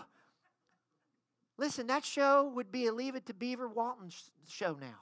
[1.57, 4.11] listen, that show would be a Leave It to Beaver Walton
[4.47, 4.99] show now.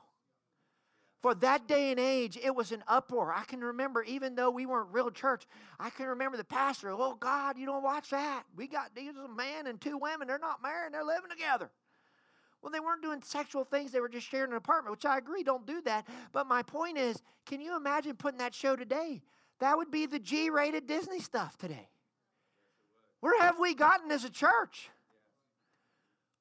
[1.21, 3.33] For that day and age, it was an uproar.
[3.33, 5.45] I can remember, even though we weren't real church,
[5.77, 8.43] I can remember the pastor, oh God, you don't watch that.
[8.55, 11.69] We got these a man and two women, they're not married, they're living together.
[12.61, 15.43] Well, they weren't doing sexual things, they were just sharing an apartment, which I agree,
[15.43, 16.07] don't do that.
[16.31, 19.21] But my point is, can you imagine putting that show today?
[19.59, 21.89] That would be the G rated Disney stuff today.
[23.19, 24.89] Where have we gotten as a church?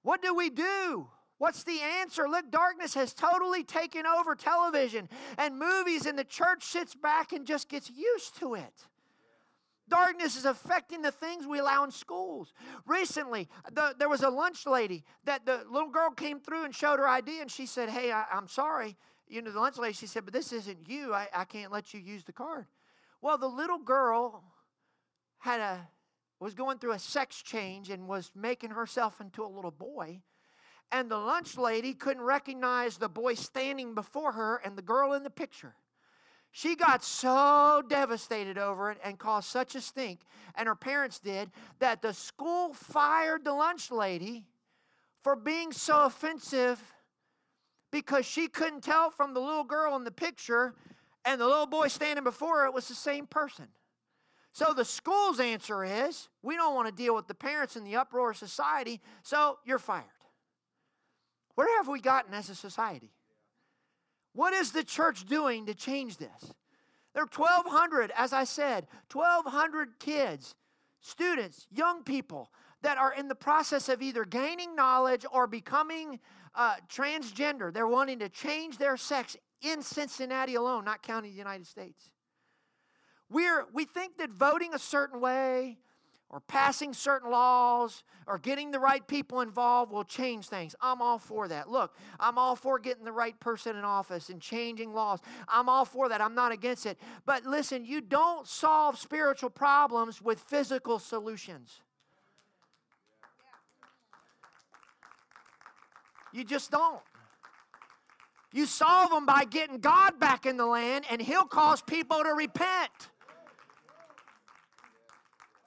[0.03, 1.09] What do we do?
[1.39, 2.29] What's the answer?
[2.29, 7.47] Look, darkness has totally taken over television and movies, and the church sits back and
[7.47, 8.87] just gets used to it.
[9.89, 12.53] Darkness is affecting the things we allow in schools.
[12.87, 16.99] Recently, the, there was a lunch lady that the little girl came through and showed
[16.99, 18.97] her ID, and she said, Hey, I, am sorry.
[19.29, 21.15] You know, the lunch lady, she said, But this isn't you.
[21.15, 22.67] I, I can't let you use the card.
[23.23, 24.45] Well, the little girl
[25.39, 25.89] had a
[26.41, 30.21] was going through a sex change and was making herself into a little boy
[30.91, 35.23] and the lunch lady couldn't recognize the boy standing before her and the girl in
[35.23, 35.75] the picture.
[36.51, 40.21] She got so devastated over it and caused such a stink,
[40.55, 44.47] and her parents did, that the school fired the lunch lady
[45.23, 46.83] for being so offensive
[47.91, 50.75] because she couldn't tell from the little girl in the picture
[51.25, 53.67] and the little boy standing before her it was the same person.
[54.53, 57.97] So the school's answer is we don't want to deal with the parents in the
[57.97, 60.05] uproar of society, so you're fired.
[61.59, 63.11] Where have we gotten as a society?
[64.33, 66.55] What is the church doing to change this?
[67.15, 70.55] There are 1,200, as I said, 1,200 kids,
[71.01, 76.21] students, young people that are in the process of either gaining knowledge or becoming
[76.55, 77.75] uh, transgender.
[77.75, 82.13] They're wanting to change their sex in Cincinnati alone, not counting the United States.
[83.29, 85.79] We're, we think that voting a certain way,
[86.31, 90.77] or passing certain laws or getting the right people involved will change things.
[90.81, 91.71] I'm all for that.
[91.71, 95.21] Look, I'm all for getting the right person in office and changing laws.
[95.49, 96.21] I'm all for that.
[96.21, 96.99] I'm not against it.
[97.25, 101.81] But listen, you don't solve spiritual problems with physical solutions.
[106.33, 107.01] You just don't.
[108.53, 112.35] You solve them by getting God back in the land, and He'll cause people to
[112.35, 113.11] repent.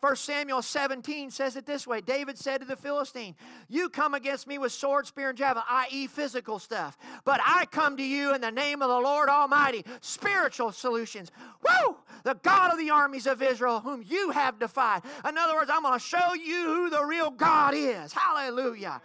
[0.02, 3.36] 1 Samuel 17 says it this way David said to the Philistine,
[3.70, 6.98] You come against me with sword, spear, and javelin, i.e., physical stuff.
[7.24, 11.32] But I come to you in the name of the Lord Almighty, spiritual solutions.
[11.64, 11.96] Woo!
[12.24, 15.04] The God of the armies of Israel, whom you have defied.
[15.28, 18.12] In other words, I'm going to show you who the real God is.
[18.12, 19.02] Hallelujah.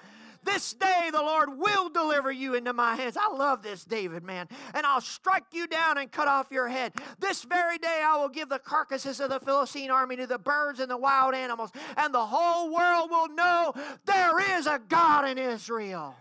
[0.47, 3.17] This day the Lord will deliver you into my hands.
[3.21, 4.49] I love this, David, man.
[4.75, 6.93] And I'll strike you down and cut off your head.
[7.19, 10.81] This very day I will give the carcasses of the Philistine army to the birds
[10.81, 15.37] and the wild animals, and the whole world will know there is a God in
[15.37, 16.15] Israel.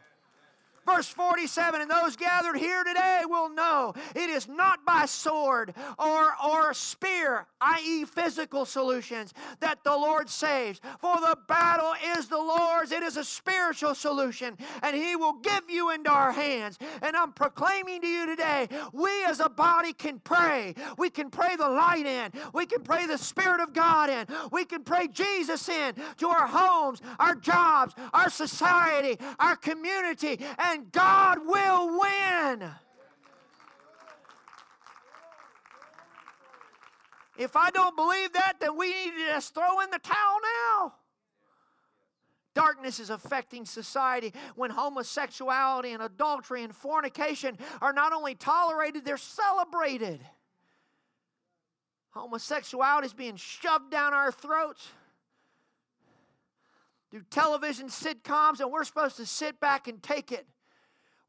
[0.86, 6.34] Verse 47 And those gathered here today will know it is not by sword or,
[6.46, 10.80] or spear, i.e., physical solutions, that the Lord saves.
[11.00, 15.70] For the battle is the Lord's, it is a spiritual solution, and He will give
[15.70, 16.78] you into our hands.
[17.02, 20.76] And I'm proclaiming to you today we as a body can pray.
[20.98, 24.66] We can pray the light in, we can pray the Spirit of God in, we
[24.66, 31.40] can pray Jesus in to our homes, our jobs, our society, our community, and God
[31.46, 32.70] will win.
[37.38, 40.40] If I don't believe that, then we need to just throw in the towel
[40.72, 40.94] now.
[42.54, 49.18] darkness is affecting society when homosexuality and adultery and fornication are not only tolerated, they're
[49.18, 50.22] celebrated.
[52.12, 54.88] Homosexuality is being shoved down our throats
[57.12, 60.48] through television sitcoms, and we're supposed to sit back and take it.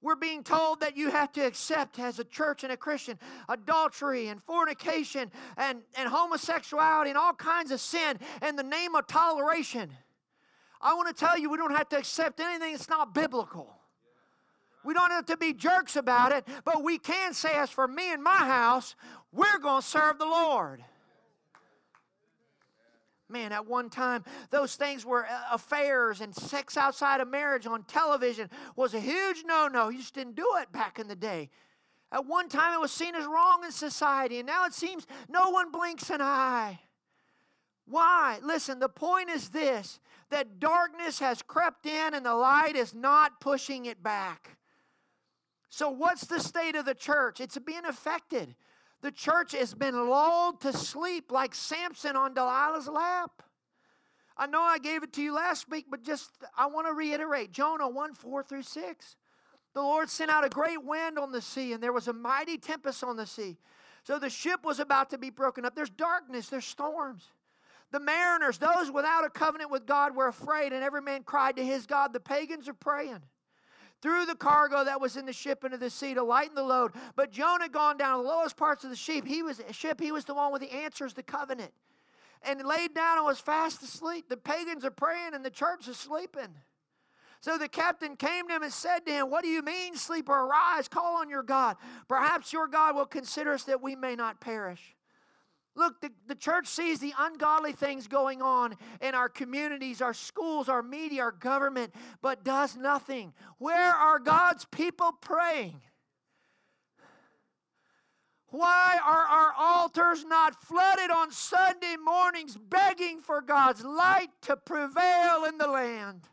[0.07, 4.29] We're being told that you have to accept, as a church and a Christian, adultery
[4.29, 9.90] and fornication and, and homosexuality and all kinds of sin in the name of toleration.
[10.81, 13.81] I want to tell you, we don't have to accept anything that's not biblical.
[14.85, 18.12] We don't have to be jerks about it, but we can say, as for me
[18.12, 18.95] and my house,
[19.33, 20.85] we're going to serve the Lord.
[23.29, 27.83] Man, at one time, those things were uh, affairs and sex outside of marriage on
[27.85, 29.89] television was a huge no no.
[29.89, 31.51] You just didn't do it back in the day.
[32.12, 35.51] At one time, it was seen as wrong in society, and now it seems no
[35.51, 36.79] one blinks an eye.
[37.89, 38.39] Why?
[38.43, 39.99] Listen, the point is this
[40.31, 44.57] that darkness has crept in and the light is not pushing it back.
[45.69, 47.41] So, what's the state of the church?
[47.41, 48.55] It's being affected.
[49.07, 53.40] The church has been lulled to sleep like Samson on Delilah's lap.
[54.37, 57.53] I know I gave it to you last week, but just I want to reiterate
[57.53, 59.16] Jonah 1 4 through 6.
[59.75, 62.59] The Lord sent out a great wind on the sea, and there was a mighty
[62.59, 63.59] tempest on the sea.
[64.03, 65.77] So the ship was about to be broken up.
[65.77, 67.29] There's darkness, there's storms.
[67.92, 71.64] The mariners, those without a covenant with God, were afraid, and every man cried to
[71.64, 72.12] his God.
[72.12, 73.23] The pagans are praying
[74.03, 76.93] threw the cargo that was in the ship into the sea to lighten the load.
[77.15, 79.27] But Jonah gone down to the lowest parts of the ship.
[79.27, 80.01] He was ship.
[80.01, 81.73] He was the one with the answers, the covenant,
[82.43, 84.29] and laid down and was fast asleep.
[84.29, 86.55] The pagans are praying, and the church is sleeping.
[87.41, 90.33] So the captain came to him and said to him, What do you mean, sleeper?
[90.33, 91.77] Arise, call on your God.
[92.09, 94.96] Perhaps your God will consider us that we may not perish.
[95.77, 100.69] Look, the, the church sees the ungodly things going on in our communities, our schools,
[100.69, 103.35] our media, our government, but does nothing.
[103.59, 105.83] Where are God's people praying?
[108.49, 115.45] Why are our altars not flooded on Sunday mornings begging for God's light to prevail
[115.45, 116.29] in the land?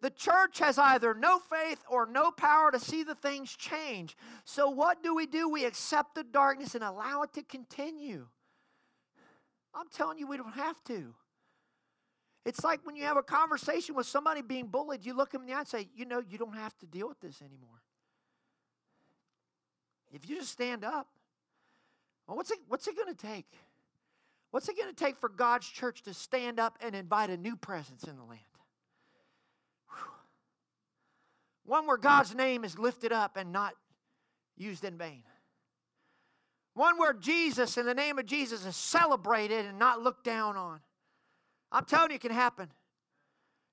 [0.00, 4.16] The church has either no faith or no power to see the things change.
[4.44, 5.48] So, what do we do?
[5.48, 8.26] We accept the darkness and allow it to continue.
[9.74, 11.14] I'm telling you, we don't have to.
[12.44, 15.48] It's like when you have a conversation with somebody being bullied, you look them in
[15.48, 17.82] the eye and say, You know, you don't have to deal with this anymore.
[20.12, 21.08] If you just stand up,
[22.26, 23.46] well, what's it, what's it going to take?
[24.50, 27.56] What's it going to take for God's church to stand up and invite a new
[27.56, 28.40] presence in the land?
[31.68, 33.74] One where God's name is lifted up and not
[34.56, 35.22] used in vain.
[36.72, 40.80] One where Jesus and the name of Jesus is celebrated and not looked down on.
[41.70, 42.70] I'm telling you, it can happen.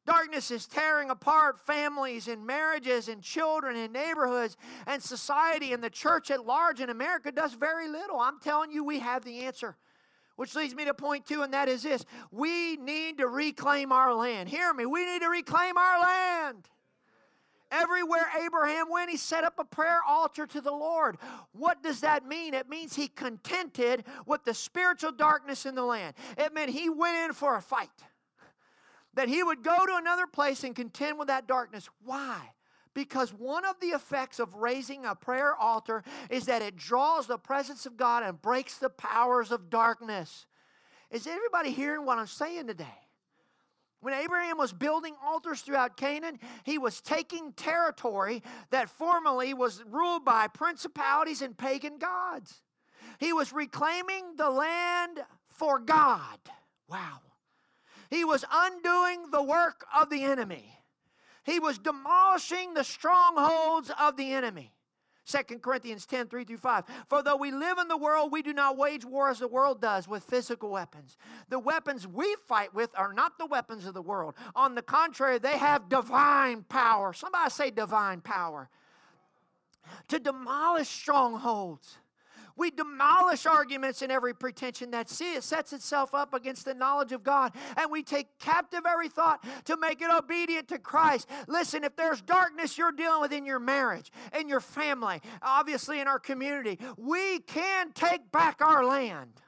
[0.06, 5.90] Darkness is tearing apart families and marriages and children and neighborhoods and society, and the
[5.90, 8.20] church at large in America does very little.
[8.20, 9.78] I'm telling you, we have the answer.
[10.36, 14.14] Which leads me to point two, and that is this we need to reclaim our
[14.14, 14.50] land.
[14.50, 16.68] Hear me, we need to reclaim our land.
[17.76, 21.18] Everywhere Abraham went, he set up a prayer altar to the Lord.
[21.52, 22.54] What does that mean?
[22.54, 26.16] It means he contented with the spiritual darkness in the land.
[26.38, 27.90] It meant he went in for a fight.
[29.16, 31.90] That he would go to another place and contend with that darkness.
[32.02, 32.40] Why?
[32.94, 37.38] Because one of the effects of raising a prayer altar is that it draws the
[37.38, 40.46] presence of God and breaks the powers of darkness.
[41.12, 43.05] Is everybody hearing what I'm saying today?
[44.06, 50.24] When Abraham was building altars throughout Canaan, he was taking territory that formerly was ruled
[50.24, 52.62] by principalities and pagan gods.
[53.18, 56.38] He was reclaiming the land for God.
[56.88, 57.22] Wow.
[58.12, 60.78] He was undoing the work of the enemy.
[61.44, 64.75] He was demolishing the strongholds of the enemy.
[65.26, 66.84] 2 Corinthians 10 3 through 5.
[67.08, 69.82] For though we live in the world, we do not wage war as the world
[69.82, 71.18] does with physical weapons.
[71.50, 74.36] The weapons we fight with are not the weapons of the world.
[74.56, 77.14] On the contrary, they have divine power.
[77.14, 78.70] Somebody say divine power.
[80.10, 81.98] To demolish strongholds
[82.58, 87.54] we demolish arguments and every pretension that sets itself up against the knowledge of God.
[87.78, 91.28] And we take captive every thought to make it obedient to Christ.
[91.48, 96.08] Listen, if there's darkness you're dealing with in your marriage, in your family, obviously in
[96.08, 99.42] our community, we can take back our land.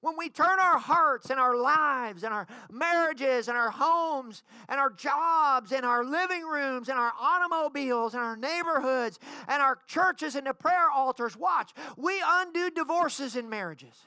[0.00, 4.80] When we turn our hearts and our lives and our marriages and our homes and
[4.80, 10.34] our jobs and our living rooms and our automobiles and our neighborhoods and our churches
[10.44, 14.06] the prayer altars, watch, we undo divorces in marriages.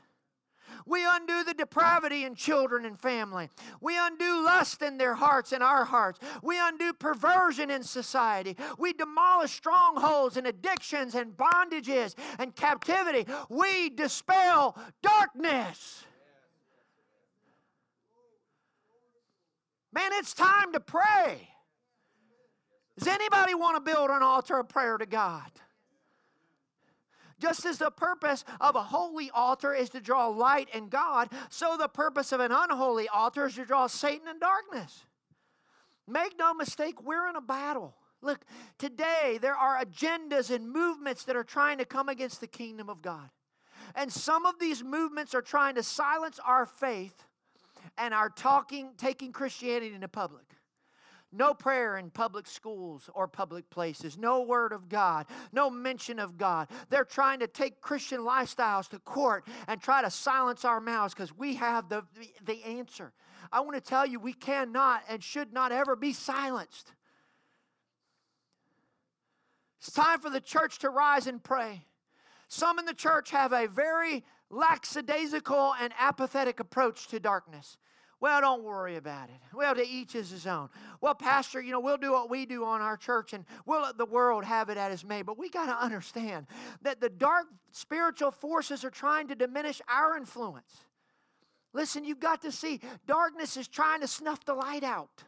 [0.86, 3.50] We undo the depravity in children and family.
[3.82, 6.20] We undo lust in their hearts and our hearts.
[6.42, 8.58] We undo perversion in society.
[8.78, 13.26] We demolish strongholds and addictions and bondages and captivity.
[13.50, 16.06] We dispel darkness.
[19.94, 21.50] Man, it's time to pray.
[22.98, 25.52] Does anybody want to build an altar of prayer to God?
[27.44, 31.76] Just as the purpose of a holy altar is to draw light and God, so
[31.78, 35.04] the purpose of an unholy altar is to draw Satan and darkness.
[36.08, 37.96] Make no mistake, we're in a battle.
[38.22, 38.46] Look,
[38.78, 43.02] today there are agendas and movements that are trying to come against the kingdom of
[43.02, 43.30] God.
[43.94, 47.26] And some of these movements are trying to silence our faith
[47.98, 50.46] and are talking, taking Christianity into public.
[51.36, 54.18] No prayer in public schools or public places.
[54.18, 55.26] No word of God.
[55.52, 56.68] No mention of God.
[56.90, 61.36] They're trying to take Christian lifestyles to court and try to silence our mouths because
[61.36, 62.04] we have the,
[62.46, 63.12] the answer.
[63.52, 66.94] I want to tell you, we cannot and should not ever be silenced.
[69.80, 71.84] It's time for the church to rise and pray.
[72.48, 77.78] Some in the church have a very lackadaisical and apathetic approach to darkness.
[78.24, 79.36] Well, don't worry about it.
[79.54, 80.70] Well, to each is his own.
[81.02, 83.98] Well, Pastor, you know, we'll do what we do on our church and we'll let
[83.98, 85.24] the world have it at its may.
[85.24, 86.48] But we got to understand
[86.84, 90.86] that the dark spiritual forces are trying to diminish our influence.
[91.74, 95.26] Listen, you've got to see darkness is trying to snuff the light out.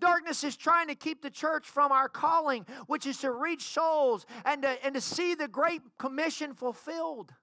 [0.00, 4.24] Darkness is trying to keep the church from our calling, which is to reach souls
[4.46, 7.34] and to, and to see the Great Commission fulfilled.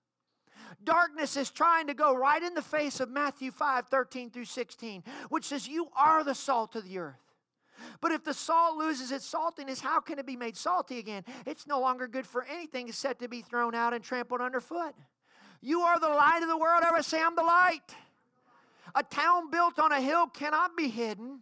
[0.84, 5.03] Darkness is trying to go right in the face of Matthew 5 13 through 16,
[5.30, 7.15] which says, You are the salt of the earth.
[8.01, 11.24] But if the salt loses its saltiness, how can it be made salty again?
[11.45, 14.93] It's no longer good for anything except to be thrown out and trampled underfoot.
[15.61, 16.84] You are the light of the world.
[16.86, 17.95] Ever say, I'm the light.
[18.95, 21.39] A town built on a hill cannot be hidden.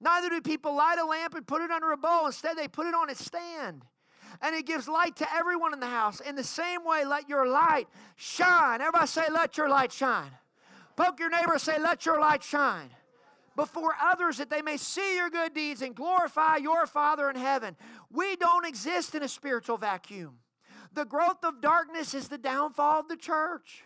[0.00, 2.26] Neither do people light a lamp and put it under a bowl.
[2.26, 3.84] Instead, they put it on its stand
[4.40, 6.20] and it gives light to everyone in the house.
[6.20, 8.80] In the same way, let your light shine.
[8.80, 10.30] Everybody say, Let your light shine.
[10.96, 12.90] Poke your neighbor, say, Let your light shine
[13.56, 17.74] before others that they may see your good deeds and glorify your Father in heaven.
[18.12, 20.38] We don't exist in a spiritual vacuum.
[20.92, 23.85] The growth of darkness is the downfall of the church.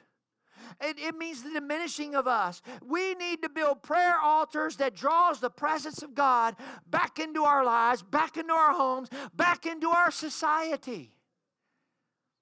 [0.80, 2.62] It, it means the diminishing of us.
[2.86, 6.56] We need to build prayer altars that draws the presence of God
[6.88, 11.14] back into our lives, back into our homes, back into our society.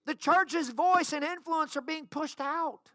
[0.06, 2.90] The church's voice and influence are being pushed out.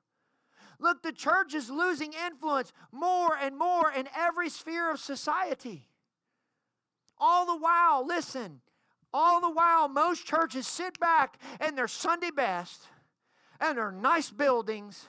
[0.80, 5.88] Look, the church is losing influence more and more in every sphere of society.
[7.20, 8.62] All the while, listen,
[9.14, 12.88] all the while, most churches sit back in their Sunday best
[13.60, 15.08] and their nice buildings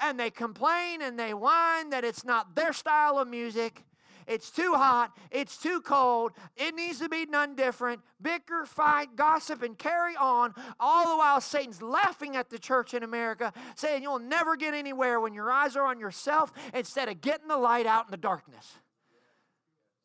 [0.00, 3.82] and they complain and they whine that it's not their style of music.
[4.26, 5.16] It's too hot.
[5.30, 6.32] It's too cold.
[6.56, 8.00] It needs to be none different.
[8.20, 10.52] Bicker, fight, gossip, and carry on.
[10.80, 15.20] All the while, Satan's laughing at the church in America, saying you'll never get anywhere
[15.20, 18.74] when your eyes are on yourself instead of getting the light out in the darkness.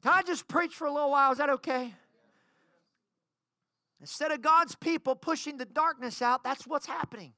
[0.03, 1.31] Can I just preach for a little while?
[1.31, 1.93] Is that okay?
[3.99, 7.33] Instead of God's people pushing the darkness out, that's what's happening.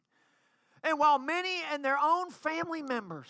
[0.84, 3.28] And while many and their own family members,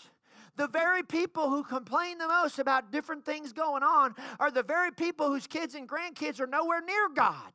[0.55, 4.91] the very people who complain the most about different things going on, are the very
[4.91, 7.51] people whose kids and grandkids are nowhere near God.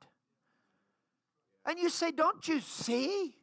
[1.65, 3.35] And you say, Don't you see?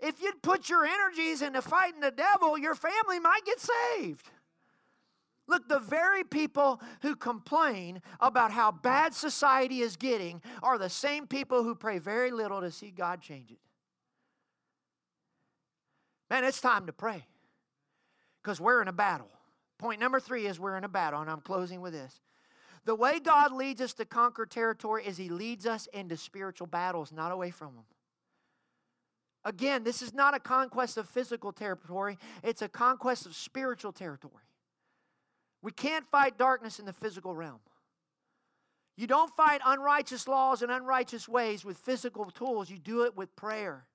[0.00, 4.30] If you'd put your energies into fighting the devil, your family might get saved.
[5.48, 11.26] Look, the very people who complain about how bad society is getting are the same
[11.26, 13.58] people who pray very little to see God change it.
[16.30, 17.24] Man, it's time to pray
[18.42, 19.28] because we're in a battle.
[19.78, 22.20] Point number three is we're in a battle, and I'm closing with this.
[22.84, 27.12] The way God leads us to conquer territory is He leads us into spiritual battles,
[27.12, 27.84] not away from them.
[29.44, 34.34] Again, this is not a conquest of physical territory, it's a conquest of spiritual territory.
[35.62, 37.60] We can't fight darkness in the physical realm.
[38.96, 43.34] You don't fight unrighteous laws and unrighteous ways with physical tools, you do it with
[43.36, 43.86] prayer.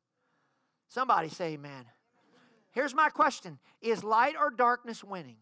[0.87, 1.85] Somebody say, Amen.
[2.73, 5.37] Here's my question Is light or darkness winning?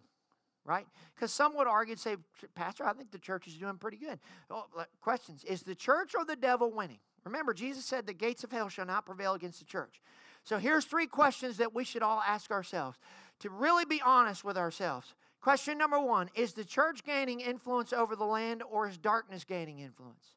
[0.63, 0.85] Right?
[1.15, 2.17] Because some would argue and say,
[2.53, 4.19] Pastor, I think the church is doing pretty good.
[5.01, 6.99] Questions Is the church or the devil winning?
[7.25, 10.01] Remember, Jesus said, The gates of hell shall not prevail against the church.
[10.43, 12.97] So here's three questions that we should all ask ourselves
[13.39, 15.13] to really be honest with ourselves.
[15.41, 19.79] Question number one Is the church gaining influence over the land or is darkness gaining
[19.79, 20.35] influence?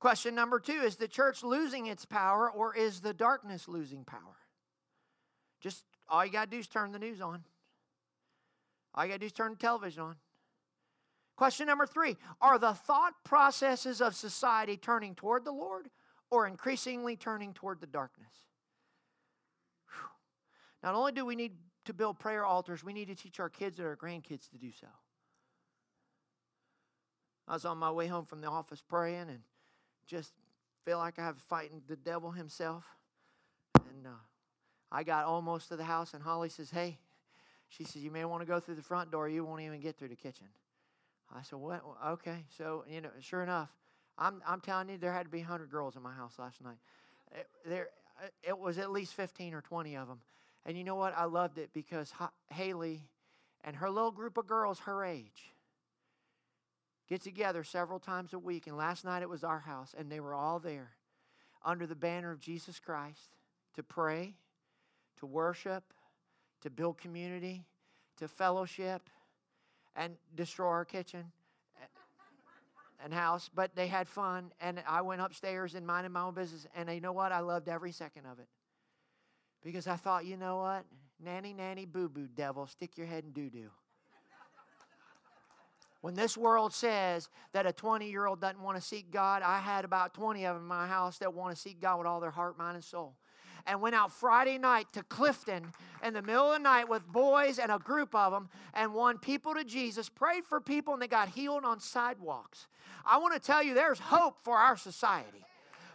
[0.00, 4.36] Question number two Is the church losing its power or is the darkness losing power?
[5.60, 7.44] Just all you got to do is turn the news on.
[8.94, 10.16] All you got to do is turn the television on.
[11.36, 15.90] Question number three Are the thought processes of society turning toward the Lord
[16.30, 18.32] or increasingly turning toward the darkness?
[20.82, 21.52] Not only do we need
[21.84, 24.70] to build prayer altars, we need to teach our kids and our grandkids to do
[24.72, 24.86] so.
[27.46, 29.40] I was on my way home from the office praying and
[30.10, 30.32] just
[30.84, 32.84] feel like I have fighting the devil himself.
[33.76, 34.10] And uh,
[34.90, 36.98] I got almost to the house, and Holly says, Hey,
[37.68, 39.28] she says, You may want to go through the front door.
[39.28, 40.48] You won't even get through the kitchen.
[41.34, 41.82] I said, What?
[42.08, 42.44] Okay.
[42.58, 43.68] So, you know, sure enough,
[44.18, 46.78] I'm, I'm telling you, there had to be 100 girls in my house last night.
[47.32, 47.88] It, there,
[48.42, 50.20] it was at least 15 or 20 of them.
[50.66, 51.16] And you know what?
[51.16, 52.12] I loved it because
[52.50, 53.02] Haley
[53.64, 55.52] and her little group of girls her age
[57.10, 58.68] get together several times a week.
[58.68, 60.92] And last night it was our house, and they were all there
[61.64, 63.34] under the banner of Jesus Christ
[63.74, 64.34] to pray,
[65.18, 65.82] to worship,
[66.62, 67.64] to build community,
[68.18, 69.10] to fellowship,
[69.96, 71.24] and destroy our kitchen
[73.02, 73.50] and house.
[73.52, 76.66] But they had fun, and I went upstairs and minded my own business.
[76.76, 77.32] And you know what?
[77.32, 78.48] I loved every second of it
[79.62, 80.84] because I thought, you know what?
[81.22, 83.70] Nanny, nanny, boo boo, devil, stick your head in doo doo.
[86.00, 89.58] When this world says that a 20 year old doesn't want to seek God, I
[89.58, 92.20] had about 20 of them in my house that want to seek God with all
[92.20, 93.14] their heart, mind, and soul.
[93.66, 95.70] And went out Friday night to Clifton
[96.02, 99.18] in the middle of the night with boys and a group of them and won
[99.18, 102.68] people to Jesus, prayed for people, and they got healed on sidewalks.
[103.04, 105.44] I want to tell you there's hope for our society.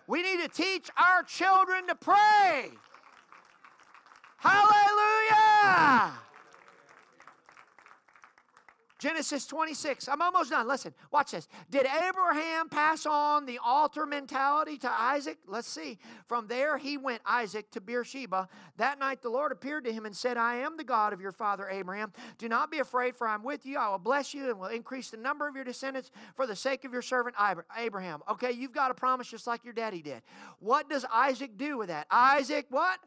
[0.06, 2.70] We need to teach our children to pray.
[4.38, 6.14] Hallelujah!
[8.98, 10.08] Genesis 26.
[10.08, 10.68] I'm almost done.
[10.68, 11.48] Listen, watch this.
[11.70, 15.38] Did Abraham pass on the altar mentality to Isaac?
[15.48, 16.00] Let's see.
[16.28, 18.48] From there, he went, Isaac, to Beersheba.
[18.78, 21.34] That night, the Lord appeared to him and said, I am the God of your
[21.34, 22.14] father Abraham.
[22.38, 23.78] Do not be afraid, for I'm with you.
[23.78, 26.86] I will bless you and will increase the number of your descendants for the sake
[26.86, 27.36] of your servant
[27.78, 28.22] Abraham.
[28.32, 30.22] Okay, you've got a promise just like your daddy did.
[30.60, 32.08] What does Isaac do with that?
[32.10, 33.00] Isaac, what?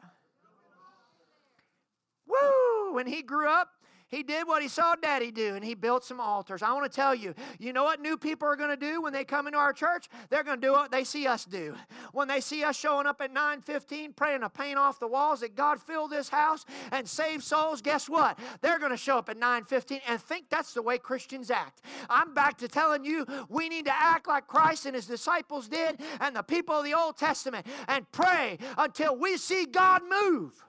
[2.27, 2.93] Woo!
[2.93, 3.69] When he grew up,
[4.09, 6.61] he did what he saw daddy do and he built some altars.
[6.61, 9.13] I want to tell you, you know what new people are going to do when
[9.13, 10.09] they come into our church?
[10.29, 11.75] They're going to do what they see us do.
[12.11, 15.55] When they see us showing up at 9:15 praying to paint off the walls that
[15.55, 18.37] God fill this house and save souls, guess what?
[18.61, 21.81] They're going to show up at 9:15 and think that's the way Christians act.
[22.09, 26.01] I'm back to telling you we need to act like Christ and his disciples did
[26.19, 30.63] and the people of the Old Testament and pray until we see God move.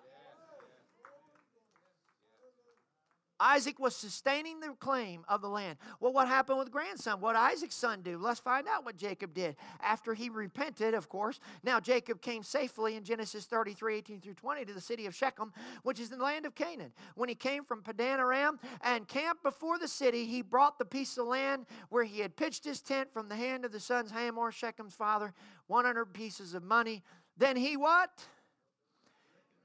[3.40, 5.78] Isaac was sustaining the claim of the land.
[5.98, 7.20] Well, what happened with grandson?
[7.20, 8.18] What Isaac's son do?
[8.18, 9.56] Let's find out what Jacob did.
[9.80, 11.40] After he repented, of course.
[11.64, 15.52] Now Jacob came safely in Genesis 33, 18 through 20 to the city of Shechem,
[15.82, 16.92] which is in the land of Canaan.
[17.14, 21.16] When he came from Padan Aram and camped before the city, he brought the piece
[21.16, 24.52] of land where he had pitched his tent from the hand of the sons Hamor,
[24.52, 25.32] Shechem's father,
[25.68, 27.02] 100 pieces of money.
[27.38, 28.10] Then he what?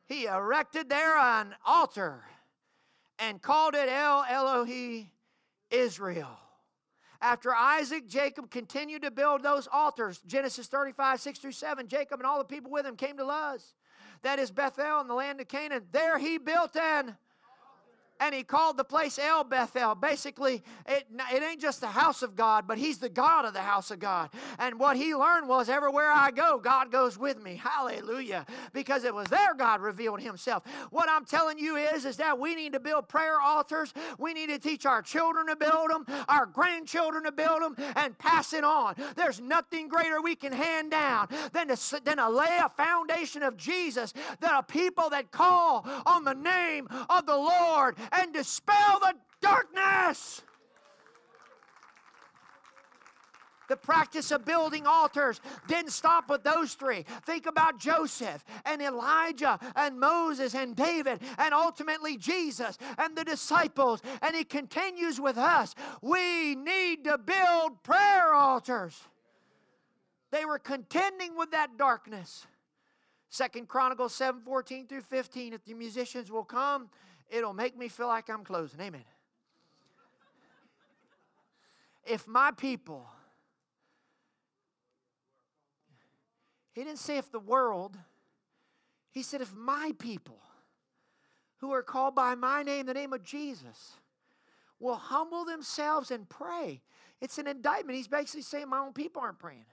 [0.05, 2.23] He erected there an altar
[3.19, 5.07] and called it El Elohe
[5.69, 6.39] Israel.
[7.21, 10.21] After Isaac, Jacob continued to build those altars.
[10.27, 11.87] Genesis 35, 6 through 7.
[11.87, 13.73] Jacob and all the people with him came to Luz.
[14.21, 15.85] That is Bethel in the land of Canaan.
[15.91, 17.15] There he built an
[18.19, 19.95] and he called the place El Bethel.
[19.95, 23.61] Basically, it, it ain't just the house of God, but he's the God of the
[23.61, 24.29] house of God.
[24.59, 27.59] And what he learned was everywhere I go, God goes with me.
[27.61, 28.45] Hallelujah.
[28.73, 30.63] Because it was there God revealed himself.
[30.91, 33.93] What I'm telling you is, is that we need to build prayer altars.
[34.17, 38.17] We need to teach our children to build them, our grandchildren to build them, and
[38.17, 38.95] pass it on.
[39.15, 43.57] There's nothing greater we can hand down than to, than to lay a foundation of
[43.57, 49.13] Jesus that a people that call on the name of the Lord and dispel the
[49.41, 50.41] darkness.
[53.67, 57.03] The practice of building altars didn't stop with those three.
[57.25, 64.01] Think about Joseph and Elijah and Moses and David and ultimately Jesus and the disciples.
[64.21, 65.73] And he continues with us.
[66.01, 69.01] We need to build prayer altars.
[70.31, 72.45] They were contending with that darkness.
[73.29, 75.53] Second Chronicles 7 14 through 15.
[75.53, 76.89] If the musicians will come,
[77.29, 78.79] it'll make me feel like I'm closing.
[78.81, 79.03] Amen.
[82.05, 83.07] If my people,
[86.73, 87.97] he didn't say if the world,
[89.11, 90.37] he said if my people
[91.57, 93.93] who are called by my name, the name of Jesus,
[94.79, 96.81] will humble themselves and pray.
[97.21, 97.97] It's an indictment.
[97.97, 99.65] He's basically saying my own people aren't praying.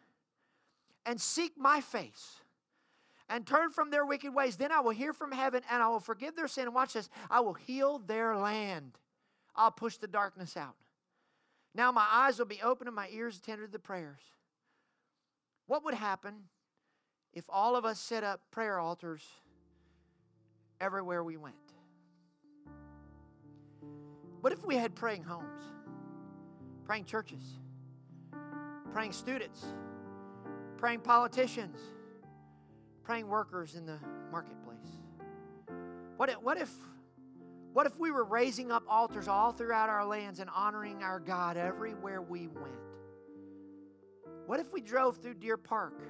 [1.04, 2.41] and seek my face
[3.32, 6.00] and turn from their wicked ways, then I will hear from heaven and I will
[6.00, 6.64] forgive their sin.
[6.64, 8.98] And watch this I will heal their land.
[9.56, 10.76] I'll push the darkness out.
[11.74, 14.20] Now my eyes will be open and my ears attended to the prayers.
[15.66, 16.34] What would happen
[17.32, 19.22] if all of us set up prayer altars
[20.78, 21.54] everywhere we went?
[24.42, 25.62] What if we had praying homes,
[26.84, 27.42] praying churches,
[28.92, 29.64] praying students,
[30.76, 31.78] praying politicians,
[33.04, 33.98] praying workers in the
[34.30, 34.78] marketplace?
[36.16, 36.70] What if, what if
[37.72, 41.56] what if we were raising up altars all throughout our lands and honoring our God
[41.56, 42.74] everywhere we went?
[44.46, 46.02] What if we drove through Deer Park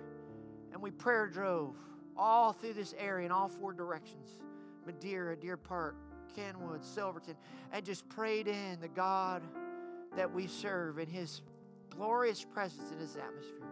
[0.72, 1.76] and we prayer drove
[2.16, 4.40] all through this area in all four directions
[4.84, 5.95] Madeira, Deer Park,
[6.34, 7.36] Kenwood, Silverton,
[7.70, 9.43] and just prayed in the God
[10.16, 11.43] that we serve in His
[11.90, 13.68] glorious presence in His atmosphere?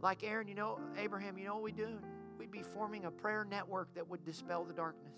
[0.00, 1.98] Like Aaron, you know, Abraham, you know what we do?
[2.38, 5.14] We'd be forming a prayer network that would dispel the darkness.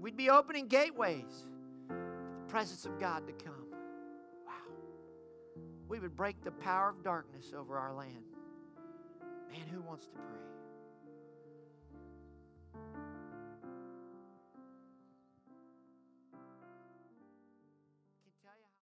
[0.00, 1.46] We'd be opening gateways
[1.88, 3.66] for the presence of God to come.
[4.46, 4.52] Wow.
[5.88, 8.24] We would break the power of darkness over our land.
[9.50, 10.55] Man, who wants to pray?